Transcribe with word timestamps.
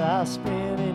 I 0.00 0.24
spin 0.24 0.80
it. 0.80 0.89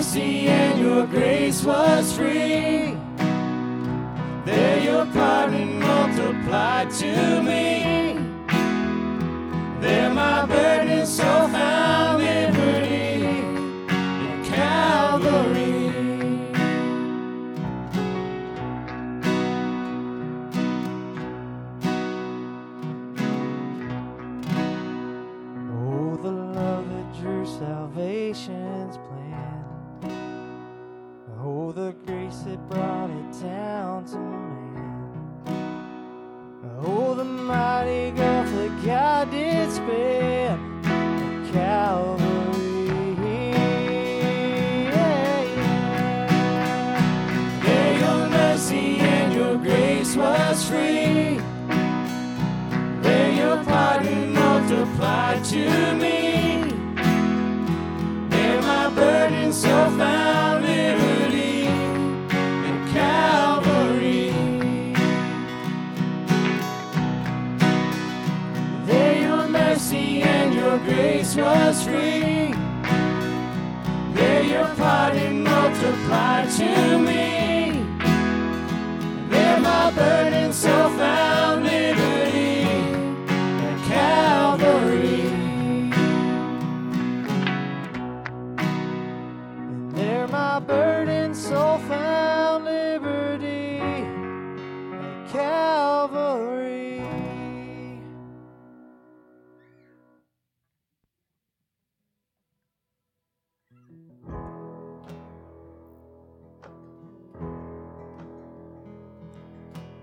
mercy 0.00 0.48
and 0.48 0.80
your 0.80 1.06
grace 1.06 1.62
was 1.62 2.16
free. 2.16 2.96
There 4.46 4.82
your 4.82 5.04
pardon 5.12 5.78
multiplied 5.78 6.90
to 7.00 7.42
me. 7.42 7.69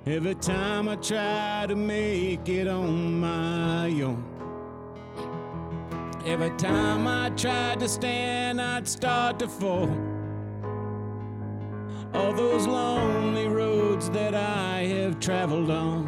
Every 0.10 0.36
time 0.36 0.88
I 0.88 0.96
try 0.96 1.66
to 1.68 1.76
make 1.76 2.48
it 2.48 2.66
on 2.66 3.20
my 3.20 3.88
own. 4.02 4.24
Every 6.26 6.52
time 6.52 7.06
I 7.06 7.30
tried 7.32 7.82
to 7.82 7.90
stand, 7.90 8.62
I'd 8.62 8.88
start 8.88 9.38
to 9.40 9.50
fall. 9.50 9.92
All 12.14 12.32
those 12.32 12.66
lonely 12.66 13.50
roads 13.50 14.10
that 14.12 14.34
I 14.34 14.86
have 14.86 15.20
traveled 15.20 15.70
on. 15.70 16.06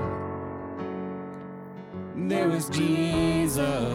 There 2.15 2.47
was 2.47 2.69
Jesus. 2.69 3.93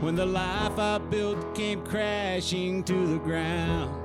When 0.00 0.14
the 0.14 0.24
life 0.24 0.78
I 0.78 0.96
built 0.96 1.54
came 1.54 1.84
crashing 1.84 2.84
to 2.84 3.06
the 3.06 3.18
ground 3.18 3.99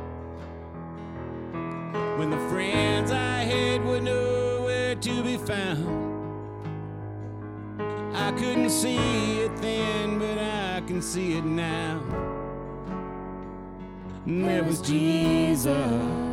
when 2.17 2.29
the 2.29 2.39
friends 2.49 3.11
I 3.11 3.39
had 3.39 3.83
were 3.83 3.99
nowhere 3.99 4.95
to 4.95 5.23
be 5.23 5.37
found. 5.37 6.05
I 8.15 8.31
couldn't 8.31 8.69
see 8.69 9.41
it 9.41 9.55
then, 9.57 10.19
but 10.19 10.37
I 10.37 10.81
can 10.87 11.01
see 11.01 11.37
it 11.37 11.43
now. 11.43 12.01
And 14.25 14.45
there 14.45 14.63
was 14.63 14.81
Jesus. 14.81 16.24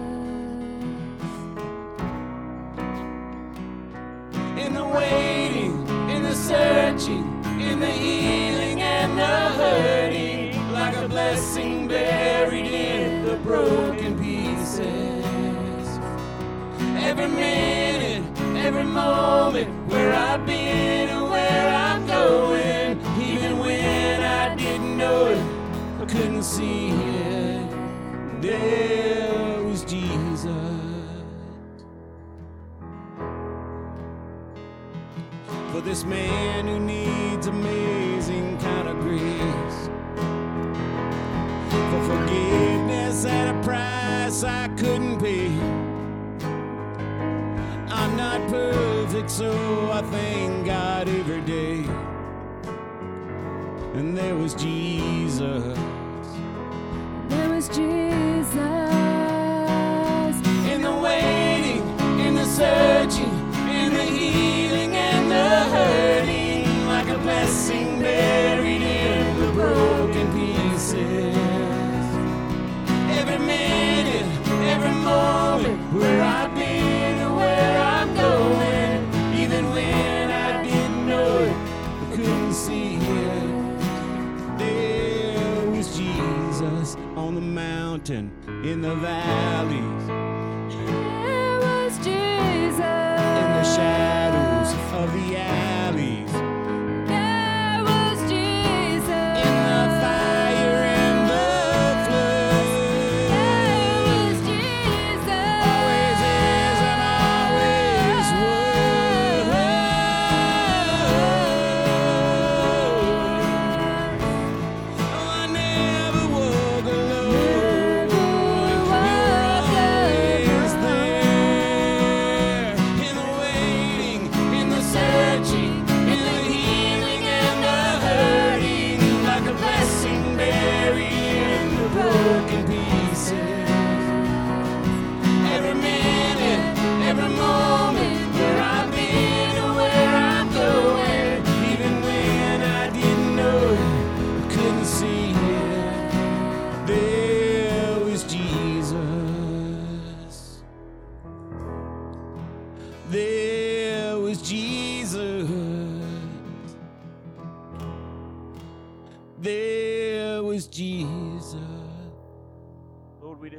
every 17.22 17.36
minute, 17.36 18.38
every 18.56 18.84
moment 18.84 19.68
where 19.88 20.12
I've 20.12 20.44
been. 20.44 20.71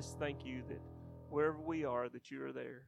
just 0.03 0.19
thank 0.19 0.45
you 0.45 0.61
that 0.67 0.81
wherever 1.29 1.61
we 1.61 1.85
are, 1.85 2.09
that 2.09 2.29
you 2.29 2.43
are 2.43 2.51
there. 2.51 2.83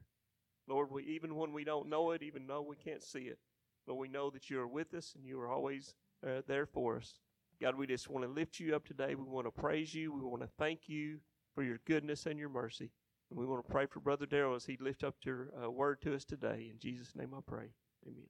Lord, 0.67 0.91
we, 0.91 1.03
even 1.03 1.35
when 1.35 1.53
we 1.53 1.63
don't 1.63 1.87
know 1.87 2.11
it, 2.11 2.21
even 2.21 2.45
though 2.45 2.61
we 2.61 2.75
can't 2.75 3.01
see 3.01 3.21
it, 3.21 3.39
but 3.87 3.95
we 3.95 4.09
know 4.09 4.29
that 4.29 4.49
you 4.49 4.59
are 4.59 4.67
with 4.67 4.93
us 4.93 5.13
and 5.15 5.25
you 5.25 5.39
are 5.39 5.47
always 5.47 5.95
uh, 6.27 6.41
there 6.45 6.65
for 6.65 6.97
us. 6.97 7.19
God, 7.61 7.77
we 7.77 7.87
just 7.87 8.09
want 8.09 8.25
to 8.25 8.31
lift 8.31 8.59
you 8.59 8.75
up 8.75 8.85
today. 8.85 9.15
We 9.15 9.23
want 9.23 9.47
to 9.47 9.51
praise 9.51 9.93
you. 9.93 10.11
We 10.11 10.19
want 10.19 10.41
to 10.41 10.49
thank 10.59 10.89
you 10.89 11.19
for 11.53 11.63
your 11.63 11.79
goodness 11.85 12.25
and 12.25 12.37
your 12.37 12.49
mercy. 12.49 12.91
And 13.29 13.39
we 13.39 13.45
want 13.45 13.65
to 13.65 13.71
pray 13.71 13.85
for 13.85 14.01
Brother 14.01 14.25
Darrell 14.25 14.55
as 14.55 14.65
he 14.65 14.77
lifts 14.81 15.03
up 15.03 15.15
your 15.23 15.51
uh, 15.63 15.71
word 15.71 16.01
to 16.01 16.13
us 16.13 16.25
today. 16.25 16.69
In 16.69 16.79
Jesus' 16.79 17.15
name 17.15 17.33
I 17.33 17.39
pray. 17.47 17.69
Amen. 18.05 18.27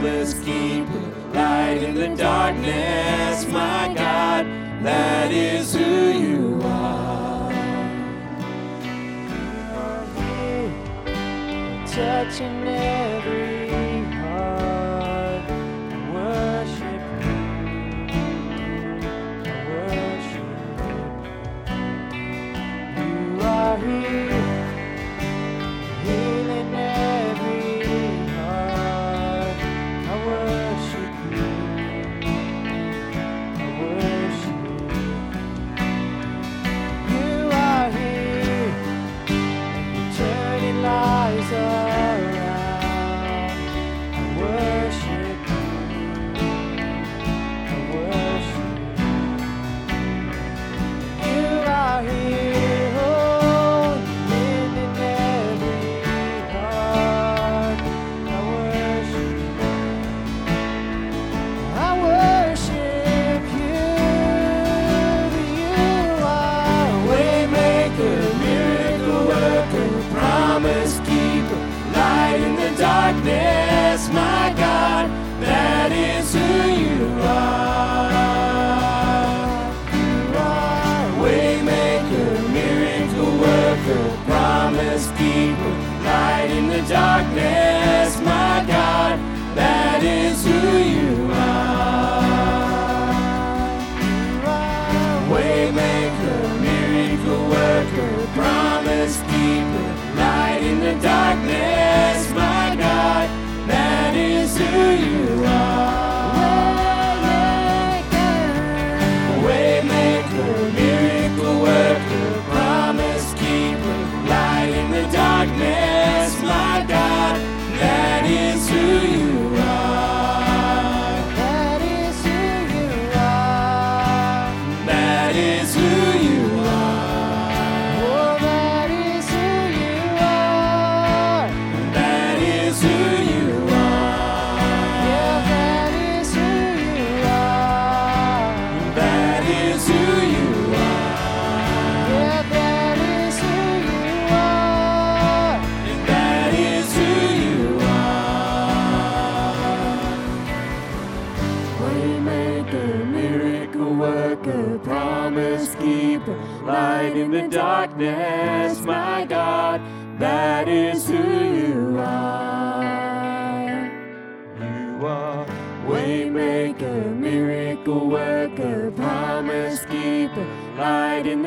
marvelous 0.00 0.32
keeper, 0.42 1.12
light 1.34 1.82
in 1.82 1.94
the 1.94 2.08
darkness, 2.16 3.46
my 3.48 3.92
God, 3.94 4.46
that 4.82 5.30
is 5.30 5.74
who 5.74 6.10
you 6.10 6.60
are. 6.62 7.52
Touching 11.86 12.66
it. 12.66 13.09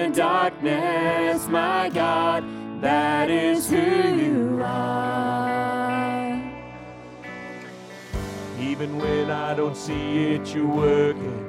The 0.09 0.15
darkness, 0.15 1.47
my 1.47 1.89
God, 1.89 2.43
that 2.81 3.29
is 3.29 3.69
who 3.69 3.77
you 3.77 4.61
are. 4.61 6.41
Even 8.59 8.97
when 8.97 9.31
I 9.31 9.53
don't 9.53 9.77
see 9.77 10.33
it, 10.33 10.53
you're 10.53 10.67
working. 10.67 11.39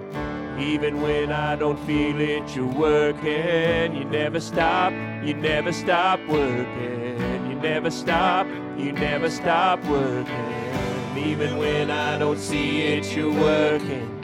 Even 0.58 1.02
when 1.02 1.32
I 1.32 1.56
don't 1.56 1.78
feel 1.84 2.20
it, 2.20 2.54
you're 2.54 2.66
working. 2.66 3.96
You 3.96 4.04
never 4.04 4.38
stop, 4.38 4.92
you 5.25 5.34
never 5.34 5.73
stop 5.73 6.20
working. 6.28 7.50
You 7.50 7.56
never 7.56 7.90
stop, 7.90 8.46
you 8.78 8.92
never 8.92 9.30
stop 9.30 9.84
working. 9.87 10.54
Even 11.16 11.56
when 11.58 11.90
I 11.90 12.18
don't 12.18 12.38
see 12.38 12.82
it, 12.82 13.16
you're 13.16 13.32
working. 13.32 14.23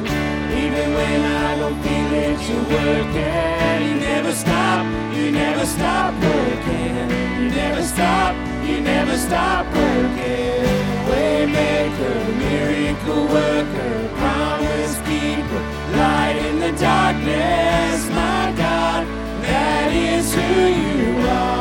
Even 0.63 0.93
when 0.93 1.21
I 1.25 1.57
don't 1.57 1.81
feel 1.81 2.13
it, 2.25 2.39
you're 2.47 2.67
working. 2.77 3.87
You 3.87 3.95
never 3.99 4.31
stop, 4.31 4.85
you 5.15 5.31
never 5.31 5.65
stop 5.65 6.13
working. 6.21 6.95
You 7.39 7.49
never 7.49 7.81
stop, 7.81 8.35
you 8.63 8.79
never 8.81 9.17
stop 9.17 9.65
working. 9.73 10.61
Waymaker, 11.09 12.17
miracle 12.37 13.25
worker, 13.37 14.09
promise 14.19 14.97
keeper, 15.07 15.61
light 15.97 16.37
in 16.47 16.59
the 16.59 16.73
darkness, 16.79 18.07
my 18.09 18.53
God, 18.55 19.07
that 19.41 19.91
is 19.91 20.33
who 20.35 20.41
you 20.41 21.27
are. 21.27 21.60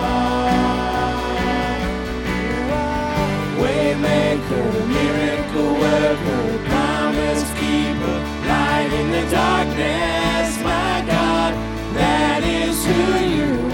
Waymaker, 4.50 4.88
miracle 4.88 5.74
worker, 5.74 6.64
promise 6.68 7.44
keeper, 7.54 8.18
light 8.48 8.90
in 8.92 9.10
the 9.12 9.30
darkness, 9.30 10.58
my 10.62 11.04
God, 11.06 11.54
that 11.94 12.42
is 12.42 12.84
who 12.84 13.18
you 13.26 13.66
are. 13.66 13.69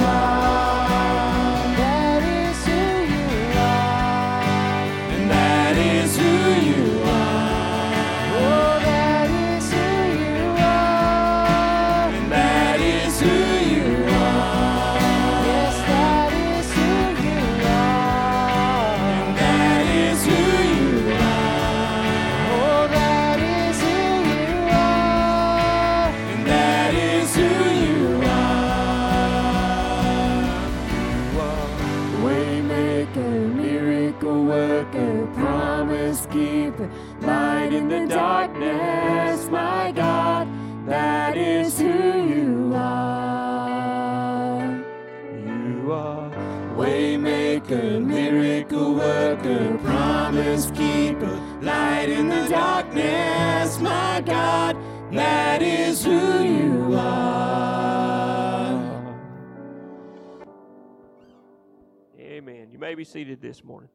This 63.57 63.65
morning. 63.65 63.89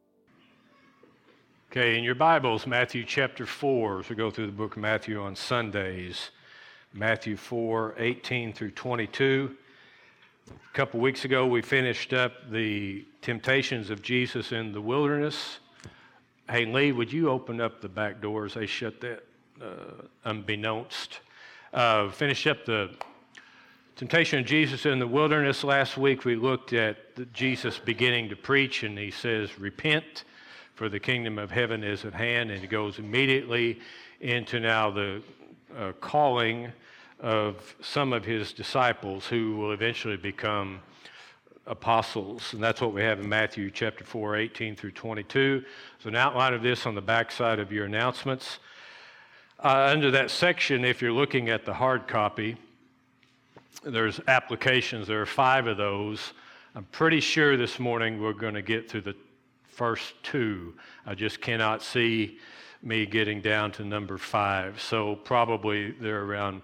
Okay, 1.69 1.95
in 1.95 2.03
your 2.03 2.15
Bibles, 2.15 2.65
Matthew 2.65 3.05
chapter 3.05 3.45
4, 3.45 3.99
as 3.99 4.09
we 4.09 4.15
go 4.15 4.31
through 4.31 4.47
the 4.47 4.51
book 4.51 4.75
of 4.75 4.81
Matthew 4.81 5.21
on 5.21 5.35
Sundays, 5.35 6.31
Matthew 6.93 7.37
4, 7.37 7.93
18 7.99 8.53
through 8.53 8.71
22. 8.71 9.55
A 10.49 10.75
couple 10.75 10.99
weeks 10.99 11.25
ago, 11.25 11.45
we 11.45 11.61
finished 11.61 12.11
up 12.11 12.49
the 12.49 13.05
temptations 13.21 13.91
of 13.91 14.01
Jesus 14.01 14.51
in 14.51 14.71
the 14.71 14.81
wilderness. 14.81 15.59
Hey, 16.49 16.65
Lee, 16.65 16.91
would 16.91 17.13
you 17.13 17.29
open 17.29 17.61
up 17.61 17.81
the 17.81 17.89
back 17.89 18.19
doors? 18.19 18.55
They 18.55 18.65
shut 18.65 18.99
that 19.01 19.23
uh, 19.61 20.07
unbeknownst. 20.25 21.19
Uh, 21.71 22.09
finished 22.09 22.47
up 22.47 22.65
the 22.65 22.95
temptation 23.95 24.39
of 24.39 24.45
Jesus 24.45 24.85
in 24.85 24.99
the 24.99 25.07
wilderness 25.07 25.63
last 25.63 25.97
week. 25.97 26.25
We 26.25 26.35
looked 26.35 26.73
at 26.73 27.33
Jesus 27.33 27.77
beginning 27.79 28.29
to 28.29 28.35
preach, 28.35 28.83
and 28.83 28.97
he 28.97 29.11
says, 29.11 29.59
Repent, 29.59 30.23
for 30.75 30.89
the 30.89 30.99
kingdom 30.99 31.37
of 31.37 31.51
heaven 31.51 31.83
is 31.83 32.05
at 32.05 32.13
hand. 32.13 32.51
And 32.51 32.59
he 32.59 32.67
goes 32.67 32.99
immediately 32.99 33.79
into 34.19 34.59
now 34.59 34.89
the 34.91 35.21
uh, 35.77 35.91
calling 36.01 36.71
of 37.19 37.75
some 37.81 38.13
of 38.13 38.25
his 38.25 38.51
disciples 38.51 39.27
who 39.27 39.55
will 39.57 39.71
eventually 39.71 40.17
become 40.17 40.81
apostles. 41.67 42.53
And 42.53 42.63
that's 42.63 42.81
what 42.81 42.93
we 42.93 43.01
have 43.01 43.19
in 43.19 43.29
Matthew 43.29 43.69
chapter 43.69 44.03
4, 44.03 44.37
18 44.37 44.75
through 44.75 44.91
22. 44.91 45.63
So, 45.99 46.09
an 46.09 46.15
outline 46.15 46.53
of 46.53 46.63
this 46.63 46.85
on 46.85 46.95
the 46.95 47.01
backside 47.01 47.59
of 47.59 47.71
your 47.71 47.85
announcements. 47.85 48.59
Uh, 49.63 49.89
under 49.91 50.09
that 50.09 50.31
section, 50.31 50.83
if 50.83 51.01
you're 51.01 51.11
looking 51.11 51.49
at 51.49 51.65
the 51.65 51.73
hard 51.73 52.07
copy, 52.07 52.57
there's 53.83 54.19
applications. 54.27 55.07
There 55.07 55.21
are 55.21 55.25
five 55.25 55.67
of 55.67 55.77
those. 55.77 56.33
I'm 56.75 56.85
pretty 56.85 57.19
sure 57.19 57.57
this 57.57 57.79
morning 57.79 58.21
we're 58.21 58.33
going 58.33 58.53
to 58.53 58.61
get 58.61 58.89
through 58.89 59.01
the 59.01 59.15
first 59.67 60.13
two. 60.23 60.73
I 61.05 61.15
just 61.15 61.41
cannot 61.41 61.81
see 61.81 62.37
me 62.83 63.05
getting 63.05 63.41
down 63.41 63.71
to 63.73 63.85
number 63.85 64.17
five. 64.17 64.81
So 64.81 65.15
probably 65.15 65.91
they're 65.91 66.23
around 66.23 66.61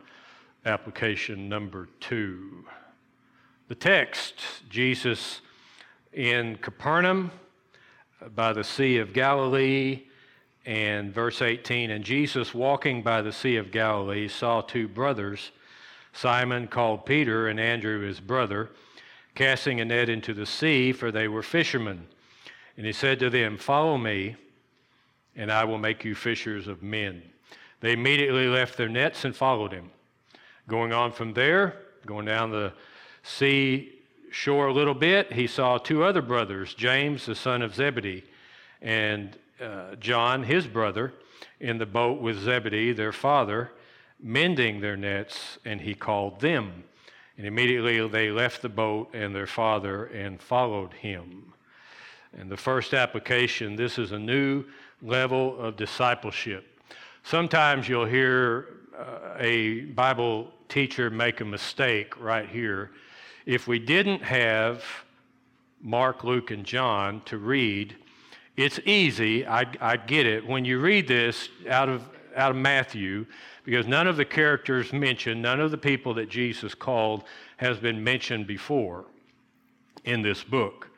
application 0.65 1.49
number 1.49 1.89
two. 1.99 2.65
The 3.67 3.75
text 3.75 4.35
Jesus 4.69 5.41
in 6.13 6.57
Capernaum 6.57 7.31
by 8.35 8.53
the 8.53 8.63
Sea 8.63 8.97
of 8.97 9.13
Galilee, 9.13 10.03
and 10.65 11.13
verse 11.13 11.41
18 11.41 11.91
And 11.91 12.03
Jesus, 12.03 12.53
walking 12.53 13.01
by 13.01 13.21
the 13.21 13.31
Sea 13.31 13.55
of 13.55 13.71
Galilee, 13.71 14.27
saw 14.27 14.61
two 14.61 14.87
brothers, 14.87 15.51
Simon 16.17 16.67
called 16.67 17.05
Peter 17.05 17.47
and 17.47 17.59
Andrew 17.59 17.99
his 17.99 18.19
brother, 18.19 18.71
casting 19.35 19.79
a 19.79 19.85
net 19.85 20.09
into 20.09 20.33
the 20.33 20.47
sea, 20.47 20.91
for 20.91 21.11
they 21.11 21.27
were 21.27 21.43
fishermen. 21.43 22.07
And 22.75 22.87
he 22.87 22.91
said 22.91 23.19
to 23.19 23.29
them, 23.29 23.55
Follow 23.57 23.99
me, 23.99 24.35
and 25.35 25.51
I 25.51 25.63
will 25.63 25.77
make 25.77 26.03
you 26.03 26.15
fishers 26.15 26.67
of 26.67 26.81
men. 26.81 27.21
They 27.81 27.93
immediately 27.93 28.47
left 28.47 28.77
their 28.77 28.89
nets 28.89 29.25
and 29.25 29.35
followed 29.35 29.71
him. 29.71 29.91
Going 30.67 30.91
on 30.91 31.11
from 31.11 31.33
there, 31.33 31.75
going 32.07 32.25
down 32.25 32.49
the 32.49 32.73
sea 33.21 33.93
shore 34.31 34.67
a 34.67 34.73
little 34.73 34.95
bit, 34.95 35.31
he 35.31 35.45
saw 35.45 35.77
two 35.77 36.03
other 36.03 36.23
brothers, 36.23 36.73
James, 36.73 37.27
the 37.27 37.35
son 37.35 37.61
of 37.61 37.75
Zebedee, 37.75 38.23
and 38.81 39.37
uh, 39.61 39.95
John, 39.99 40.41
his 40.41 40.65
brother, 40.65 41.13
in 41.59 41.77
the 41.77 41.85
boat 41.85 42.19
with 42.21 42.39
Zebedee, 42.39 42.93
their 42.93 43.11
father, 43.11 43.71
mending 44.19 44.79
their 44.81 44.97
nets, 44.97 45.57
and 45.65 45.81
he 45.81 45.93
called 45.93 46.39
them. 46.39 46.83
And 47.37 47.45
immediately 47.45 48.05
they 48.07 48.31
left 48.31 48.61
the 48.61 48.69
boat 48.69 49.13
and 49.13 49.35
their 49.35 49.47
father 49.47 50.05
and 50.05 50.41
followed 50.41 50.93
him. 50.93 51.53
And 52.37 52.49
the 52.49 52.57
first 52.57 52.93
application 52.93 53.75
this 53.75 53.97
is 53.99 54.11
a 54.11 54.19
new 54.19 54.65
level 55.01 55.59
of 55.59 55.77
discipleship. 55.77 56.65
Sometimes 57.23 57.87
you'll 57.87 58.05
hear 58.05 58.67
uh, 58.97 59.35
a 59.37 59.81
Bible 59.81 60.51
teacher 60.69 61.09
make 61.09 61.41
a 61.41 61.45
mistake 61.45 62.19
right 62.19 62.49
here. 62.49 62.91
If 63.45 63.67
we 63.67 63.79
didn't 63.79 64.23
have 64.23 64.83
Mark, 65.81 66.23
Luke, 66.23 66.51
and 66.51 66.65
John 66.65 67.21
to 67.25 67.37
read, 67.37 67.95
it's 68.55 68.79
easy, 68.85 69.45
I, 69.45 69.65
I 69.79 69.97
get 69.97 70.25
it, 70.25 70.45
when 70.45 70.65
you 70.65 70.79
read 70.79 71.07
this 71.07 71.49
out 71.69 71.89
of, 71.89 72.03
out 72.37 72.51
of 72.51 72.57
Matthew, 72.57 73.25
because 73.63 73.87
none 73.87 74.07
of 74.07 74.15
the 74.15 74.25
characters 74.25 74.93
mentioned, 74.93 75.41
none 75.41 75.59
of 75.59 75.71
the 75.71 75.77
people 75.77 76.13
that 76.13 76.29
Jesus 76.29 76.73
called 76.73 77.23
has 77.57 77.77
been 77.77 78.03
mentioned 78.03 78.47
before 78.47 79.05
in 80.05 80.21
this 80.21 80.43
book. 80.43 80.89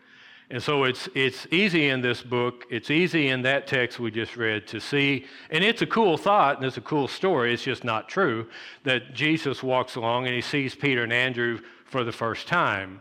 And 0.52 0.62
so 0.62 0.84
it's, 0.84 1.08
it's 1.14 1.46
easy 1.52 1.90
in 1.90 2.02
this 2.02 2.24
book, 2.24 2.66
it's 2.72 2.90
easy 2.90 3.28
in 3.28 3.44
that 3.44 3.68
text 3.68 4.00
we 4.00 4.10
just 4.10 4.36
read 4.36 4.66
to 4.68 4.80
see, 4.80 5.26
and 5.52 5.64
it's 5.64 5.84
a 5.84 5.86
cool 5.86 6.18
thought 6.18 6.58
and 6.58 6.66
it's 6.66 6.78
a 6.78 6.82
cool 6.82 7.08
story, 7.08 7.54
it's 7.54 7.64
just 7.64 7.84
not 7.84 8.10
true, 8.10 8.48
that 8.84 9.14
Jesus 9.14 9.62
walks 9.62 9.96
along 9.96 10.26
and 10.26 10.34
he 10.34 10.42
sees 10.42 10.74
Peter 10.74 11.04
and 11.04 11.14
Andrew 11.14 11.60
for 11.86 12.04
the 12.04 12.12
first 12.12 12.48
time 12.48 13.00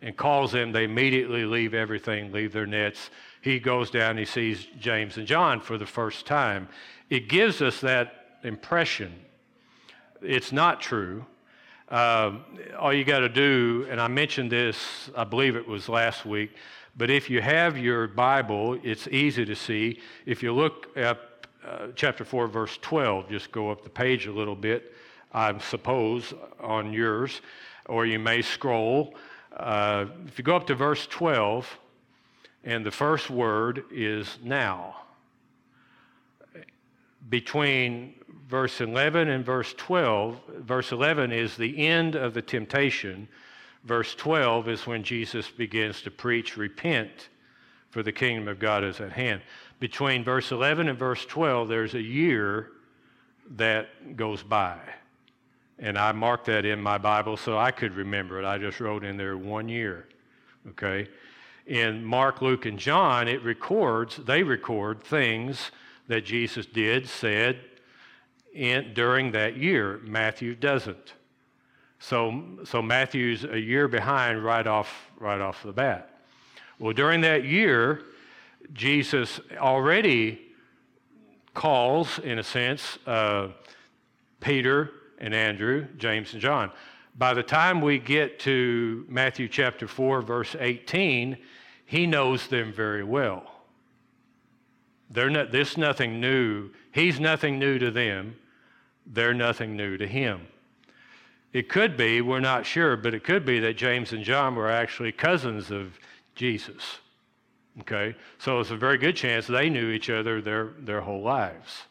and 0.00 0.16
calls 0.16 0.52
them. 0.52 0.70
They 0.70 0.84
immediately 0.84 1.44
leave 1.44 1.74
everything, 1.74 2.30
leave 2.30 2.52
their 2.52 2.66
nets. 2.66 3.10
He 3.42 3.58
goes 3.58 3.90
down, 3.90 4.16
he 4.16 4.24
sees 4.24 4.66
James 4.78 5.16
and 5.16 5.26
John 5.26 5.60
for 5.60 5.76
the 5.76 5.86
first 5.86 6.24
time. 6.24 6.68
It 7.10 7.28
gives 7.28 7.60
us 7.60 7.80
that 7.80 8.38
impression. 8.44 9.12
It's 10.22 10.52
not 10.52 10.80
true. 10.80 11.26
Um, 11.88 12.44
all 12.78 12.92
you 12.92 13.04
got 13.04 13.18
to 13.18 13.28
do, 13.28 13.84
and 13.90 14.00
I 14.00 14.06
mentioned 14.06 14.52
this, 14.52 15.10
I 15.16 15.24
believe 15.24 15.56
it 15.56 15.66
was 15.66 15.88
last 15.88 16.24
week, 16.24 16.52
but 16.96 17.10
if 17.10 17.28
you 17.28 17.42
have 17.42 17.76
your 17.76 18.06
Bible, 18.06 18.78
it's 18.84 19.08
easy 19.08 19.44
to 19.44 19.56
see. 19.56 19.98
If 20.24 20.40
you 20.40 20.52
look 20.52 20.96
at 20.96 21.18
uh, 21.66 21.88
chapter 21.96 22.24
4, 22.24 22.46
verse 22.46 22.78
12, 22.80 23.28
just 23.28 23.50
go 23.50 23.72
up 23.72 23.82
the 23.82 23.90
page 23.90 24.26
a 24.26 24.32
little 24.32 24.54
bit, 24.54 24.94
I 25.32 25.58
suppose, 25.58 26.32
on 26.60 26.92
yours, 26.92 27.40
or 27.86 28.06
you 28.06 28.20
may 28.20 28.40
scroll. 28.40 29.16
Uh, 29.56 30.06
if 30.28 30.38
you 30.38 30.44
go 30.44 30.54
up 30.54 30.66
to 30.68 30.76
verse 30.76 31.08
12, 31.08 31.78
and 32.62 32.86
the 32.86 32.92
first 32.92 33.30
word 33.30 33.82
is 33.90 34.38
now. 34.44 34.94
Between 37.28 38.14
verse 38.48 38.80
11 38.80 39.28
and 39.28 39.44
verse 39.44 39.72
12, 39.76 40.40
verse 40.58 40.92
11 40.92 41.32
is 41.32 41.56
the 41.56 41.86
end 41.86 42.16
of 42.16 42.34
the 42.34 42.42
temptation. 42.42 43.28
Verse 43.84 44.14
12 44.14 44.68
is 44.68 44.86
when 44.86 45.02
Jesus 45.02 45.48
begins 45.50 46.02
to 46.02 46.10
preach, 46.10 46.56
repent, 46.56 47.28
for 47.90 48.02
the 48.02 48.12
kingdom 48.12 48.48
of 48.48 48.58
God 48.58 48.84
is 48.84 49.00
at 49.00 49.12
hand. 49.12 49.42
Between 49.78 50.24
verse 50.24 50.52
11 50.52 50.88
and 50.88 50.98
verse 50.98 51.24
12, 51.26 51.68
there's 51.68 51.94
a 51.94 52.02
year 52.02 52.72
that 53.56 54.16
goes 54.16 54.42
by. 54.42 54.78
And 55.78 55.96
I 55.96 56.12
marked 56.12 56.46
that 56.46 56.64
in 56.64 56.80
my 56.80 56.98
Bible 56.98 57.36
so 57.36 57.56
I 57.56 57.70
could 57.70 57.94
remember 57.94 58.38
it. 58.38 58.44
I 58.44 58.58
just 58.58 58.80
wrote 58.80 59.02
in 59.02 59.16
there 59.16 59.38
one 59.38 59.68
year. 59.68 60.06
Okay? 60.68 61.08
In 61.66 62.04
Mark, 62.04 62.42
Luke, 62.42 62.66
and 62.66 62.78
John, 62.78 63.28
it 63.28 63.42
records, 63.42 64.16
they 64.16 64.42
record 64.42 65.02
things 65.02 65.70
that 66.10 66.24
Jesus 66.24 66.66
did, 66.66 67.08
said, 67.08 67.60
in, 68.52 68.92
during 68.94 69.30
that 69.30 69.56
year. 69.56 70.00
Matthew 70.02 70.56
doesn't. 70.56 71.14
So, 72.00 72.42
so 72.64 72.82
Matthew's 72.82 73.44
a 73.44 73.60
year 73.60 73.86
behind 73.86 74.44
right 74.44 74.66
off, 74.66 75.12
right 75.20 75.40
off 75.40 75.62
the 75.62 75.72
bat. 75.72 76.18
Well, 76.80 76.92
during 76.92 77.20
that 77.20 77.44
year, 77.44 78.02
Jesus 78.72 79.38
already 79.56 80.40
calls, 81.54 82.18
in 82.18 82.40
a 82.40 82.42
sense, 82.42 82.98
uh, 83.06 83.48
Peter 84.40 84.90
and 85.18 85.32
Andrew, 85.32 85.86
James 85.96 86.32
and 86.32 86.42
John. 86.42 86.72
By 87.16 87.34
the 87.34 87.44
time 87.44 87.80
we 87.80 88.00
get 88.00 88.40
to 88.40 89.06
Matthew 89.08 89.46
chapter 89.46 89.86
4, 89.86 90.22
verse 90.22 90.56
18, 90.58 91.36
he 91.86 92.08
knows 92.08 92.48
them 92.48 92.72
very 92.72 93.04
well. 93.04 93.59
They're 95.10 95.30
not, 95.30 95.50
this 95.50 95.76
nothing 95.76 96.20
new. 96.20 96.70
He's 96.92 97.18
nothing 97.18 97.58
new 97.58 97.78
to 97.78 97.90
them. 97.90 98.36
They're 99.06 99.34
nothing 99.34 99.76
new 99.76 99.96
to 99.96 100.06
him. 100.06 100.46
It 101.52 101.68
could 101.68 101.96
be, 101.96 102.20
we're 102.20 102.40
not 102.40 102.64
sure, 102.64 102.96
but 102.96 103.12
it 103.12 103.24
could 103.24 103.44
be 103.44 103.58
that 103.60 103.76
James 103.76 104.12
and 104.12 104.22
John 104.22 104.54
were 104.54 104.70
actually 104.70 105.10
cousins 105.10 105.72
of 105.72 105.98
Jesus. 106.36 106.98
Okay? 107.80 108.14
So 108.38 108.60
it's 108.60 108.70
a 108.70 108.76
very 108.76 108.98
good 108.98 109.16
chance 109.16 109.46
they 109.46 109.68
knew 109.68 109.90
each 109.90 110.10
other 110.10 110.40
their, 110.40 110.70
their 110.78 111.00
whole 111.00 111.22
lives. 111.22 111.82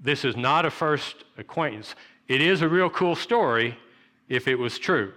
This 0.00 0.24
is 0.24 0.36
not 0.36 0.66
a 0.66 0.70
first 0.70 1.24
acquaintance. 1.38 1.94
It 2.26 2.40
is 2.40 2.62
a 2.62 2.68
real 2.68 2.90
cool 2.90 3.14
story 3.14 3.78
if 4.28 4.48
it 4.48 4.56
was 4.56 4.78
true. 4.78 5.12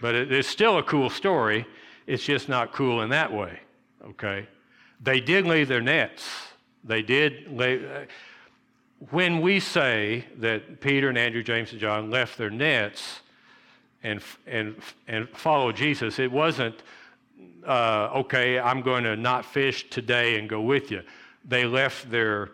But 0.00 0.14
it 0.14 0.32
is 0.32 0.46
still 0.46 0.78
a 0.78 0.82
cool 0.82 1.10
story. 1.10 1.66
It's 2.06 2.24
just 2.24 2.48
not 2.48 2.72
cool 2.72 3.02
in 3.02 3.10
that 3.10 3.32
way. 3.32 3.60
Okay? 4.02 4.48
They 5.00 5.20
did 5.20 5.46
leave 5.46 5.68
their 5.68 5.80
nets. 5.80 6.28
They 6.84 7.02
did 7.02 7.50
leave. 7.50 7.88
When 9.10 9.40
we 9.40 9.60
say 9.60 10.24
that 10.38 10.80
Peter 10.80 11.08
and 11.08 11.18
Andrew, 11.18 11.42
James 11.42 11.70
and 11.72 11.80
John 11.80 12.10
left 12.10 12.38
their 12.38 12.50
nets 12.50 13.20
and, 14.02 14.22
and, 14.46 14.76
and 15.06 15.28
followed 15.30 15.76
Jesus, 15.76 16.18
it 16.18 16.32
wasn't, 16.32 16.82
uh, 17.66 18.10
okay, 18.14 18.58
I'm 18.58 18.80
going 18.80 19.04
to 19.04 19.16
not 19.16 19.44
fish 19.44 19.90
today 19.90 20.38
and 20.38 20.48
go 20.48 20.62
with 20.62 20.90
you. 20.90 21.02
They 21.44 21.64
left 21.64 22.10
their 22.10 22.50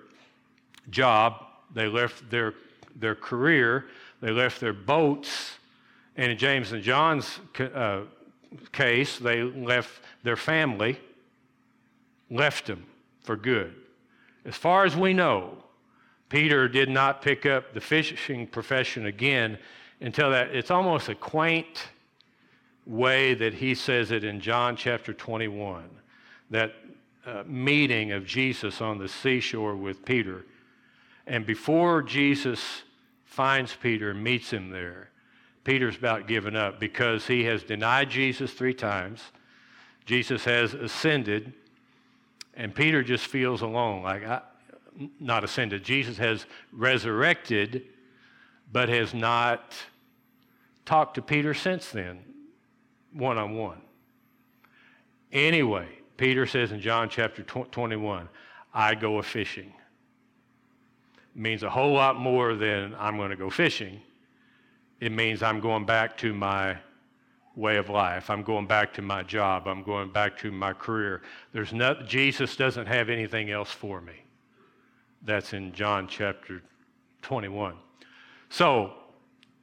job, 0.90 1.46
they 1.72 1.86
left 1.86 2.28
their, 2.28 2.54
their 2.96 3.14
career, 3.14 3.86
they 4.20 4.30
left 4.30 4.60
their 4.60 4.72
boats, 4.72 5.58
and 6.16 6.32
in 6.32 6.38
James 6.38 6.72
and 6.72 6.82
John's 6.82 7.38
uh, 7.58 8.00
case, 8.72 9.18
they 9.18 9.42
left 9.42 10.00
their 10.22 10.36
family, 10.36 10.98
left 12.32 12.66
them 12.66 12.84
for 13.20 13.36
good. 13.36 13.74
As 14.44 14.56
far 14.56 14.84
as 14.84 14.96
we 14.96 15.12
know, 15.12 15.62
Peter 16.28 16.66
did 16.66 16.88
not 16.88 17.22
pick 17.22 17.44
up 17.44 17.74
the 17.74 17.80
fishing 17.80 18.46
profession 18.46 19.06
again 19.06 19.58
until 20.00 20.30
that 20.30 20.48
it's 20.54 20.70
almost 20.70 21.08
a 21.08 21.14
quaint 21.14 21.88
way 22.86 23.34
that 23.34 23.54
he 23.54 23.74
says 23.74 24.10
it 24.10 24.24
in 24.24 24.40
John 24.40 24.74
chapter 24.74 25.12
21 25.12 25.88
that 26.50 26.74
uh, 27.24 27.44
meeting 27.46 28.12
of 28.12 28.26
Jesus 28.26 28.80
on 28.80 28.98
the 28.98 29.08
seashore 29.08 29.76
with 29.76 30.04
Peter. 30.04 30.44
And 31.26 31.46
before 31.46 32.02
Jesus 32.02 32.82
finds 33.24 33.76
Peter 33.76 34.10
and 34.10 34.24
meets 34.24 34.50
him 34.50 34.70
there, 34.70 35.10
Peter's 35.64 35.96
about 35.96 36.26
given 36.26 36.56
up 36.56 36.80
because 36.80 37.26
he 37.26 37.44
has 37.44 37.62
denied 37.62 38.10
Jesus 38.10 38.52
three 38.52 38.74
times. 38.74 39.20
Jesus 40.04 40.44
has 40.44 40.74
ascended, 40.74 41.52
and 42.54 42.74
Peter 42.74 43.02
just 43.02 43.26
feels 43.26 43.62
alone, 43.62 44.02
like, 44.02 44.24
I, 44.24 44.42
not 45.18 45.44
ascended. 45.44 45.82
Jesus 45.82 46.18
has 46.18 46.46
resurrected, 46.72 47.86
but 48.70 48.88
has 48.88 49.14
not 49.14 49.74
talked 50.84 51.14
to 51.14 51.22
Peter 51.22 51.54
since 51.54 51.90
then, 51.90 52.20
one 53.12 53.38
on 53.38 53.56
one. 53.56 53.80
Anyway, 55.32 55.88
Peter 56.16 56.46
says 56.46 56.72
in 56.72 56.80
John 56.80 57.08
chapter 57.08 57.42
21, 57.42 58.28
I 58.74 58.94
go 58.94 59.18
a 59.18 59.22
fishing. 59.22 59.72
Means 61.34 61.62
a 61.62 61.70
whole 61.70 61.92
lot 61.92 62.16
more 62.16 62.54
than 62.54 62.94
I'm 62.98 63.16
going 63.16 63.30
to 63.30 63.36
go 63.36 63.48
fishing. 63.48 64.02
It 65.00 65.10
means 65.12 65.42
I'm 65.42 65.60
going 65.60 65.86
back 65.86 66.18
to 66.18 66.34
my 66.34 66.76
way 67.54 67.76
of 67.76 67.88
life. 67.88 68.30
I'm 68.30 68.42
going 68.42 68.66
back 68.66 68.94
to 68.94 69.02
my 69.02 69.22
job. 69.22 69.66
I'm 69.66 69.82
going 69.82 70.10
back 70.10 70.38
to 70.38 70.50
my 70.50 70.72
career. 70.72 71.22
There's 71.52 71.72
not, 71.72 72.06
Jesus 72.06 72.56
doesn't 72.56 72.86
have 72.86 73.10
anything 73.10 73.50
else 73.50 73.70
for 73.70 74.00
me. 74.00 74.24
That's 75.22 75.52
in 75.52 75.72
John 75.72 76.08
chapter 76.08 76.62
21. 77.22 77.74
So 78.48 78.92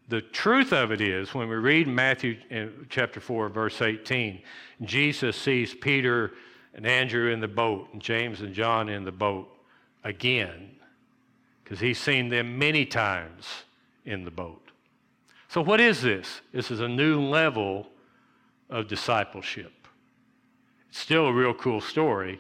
The 0.10 0.22
truth 0.22 0.74
of 0.74 0.92
it 0.92 1.02
is, 1.02 1.36
when 1.36 1.48
we 1.48 1.56
read 1.56 1.88
Matthew 1.88 2.38
uh, 2.52 2.66
chapter 2.90 3.20
4, 3.20 3.50
verse 3.50 3.80
18, 3.80 4.42
Jesus 4.82 5.36
sees 5.38 5.76
Peter 5.76 6.32
and 6.74 6.86
Andrew 6.88 7.32
in 7.32 7.40
the 7.40 7.48
boat, 7.48 7.90
and 7.94 8.02
James 8.02 8.42
and 8.42 8.54
John 8.54 8.90
in 8.90 9.04
the 9.06 9.12
boat 9.12 9.48
again, 10.04 10.72
because 11.64 11.80
he's 11.80 12.00
seen 12.00 12.30
them 12.30 12.58
many 12.58 12.86
times 12.86 13.46
in 14.04 14.26
the 14.26 14.32
boat. 14.32 14.69
So, 15.50 15.62
what 15.62 15.82
is 15.82 16.02
this? 16.04 16.42
This 16.54 16.70
is 16.70 16.80
a 16.80 16.88
new 16.88 17.20
level 17.20 17.88
of 18.70 18.88
discipleship. 18.88 19.74
It's 20.90 21.00
still 21.00 21.26
a 21.26 21.34
real 21.34 21.56
cool 21.56 21.82
story 21.82 22.40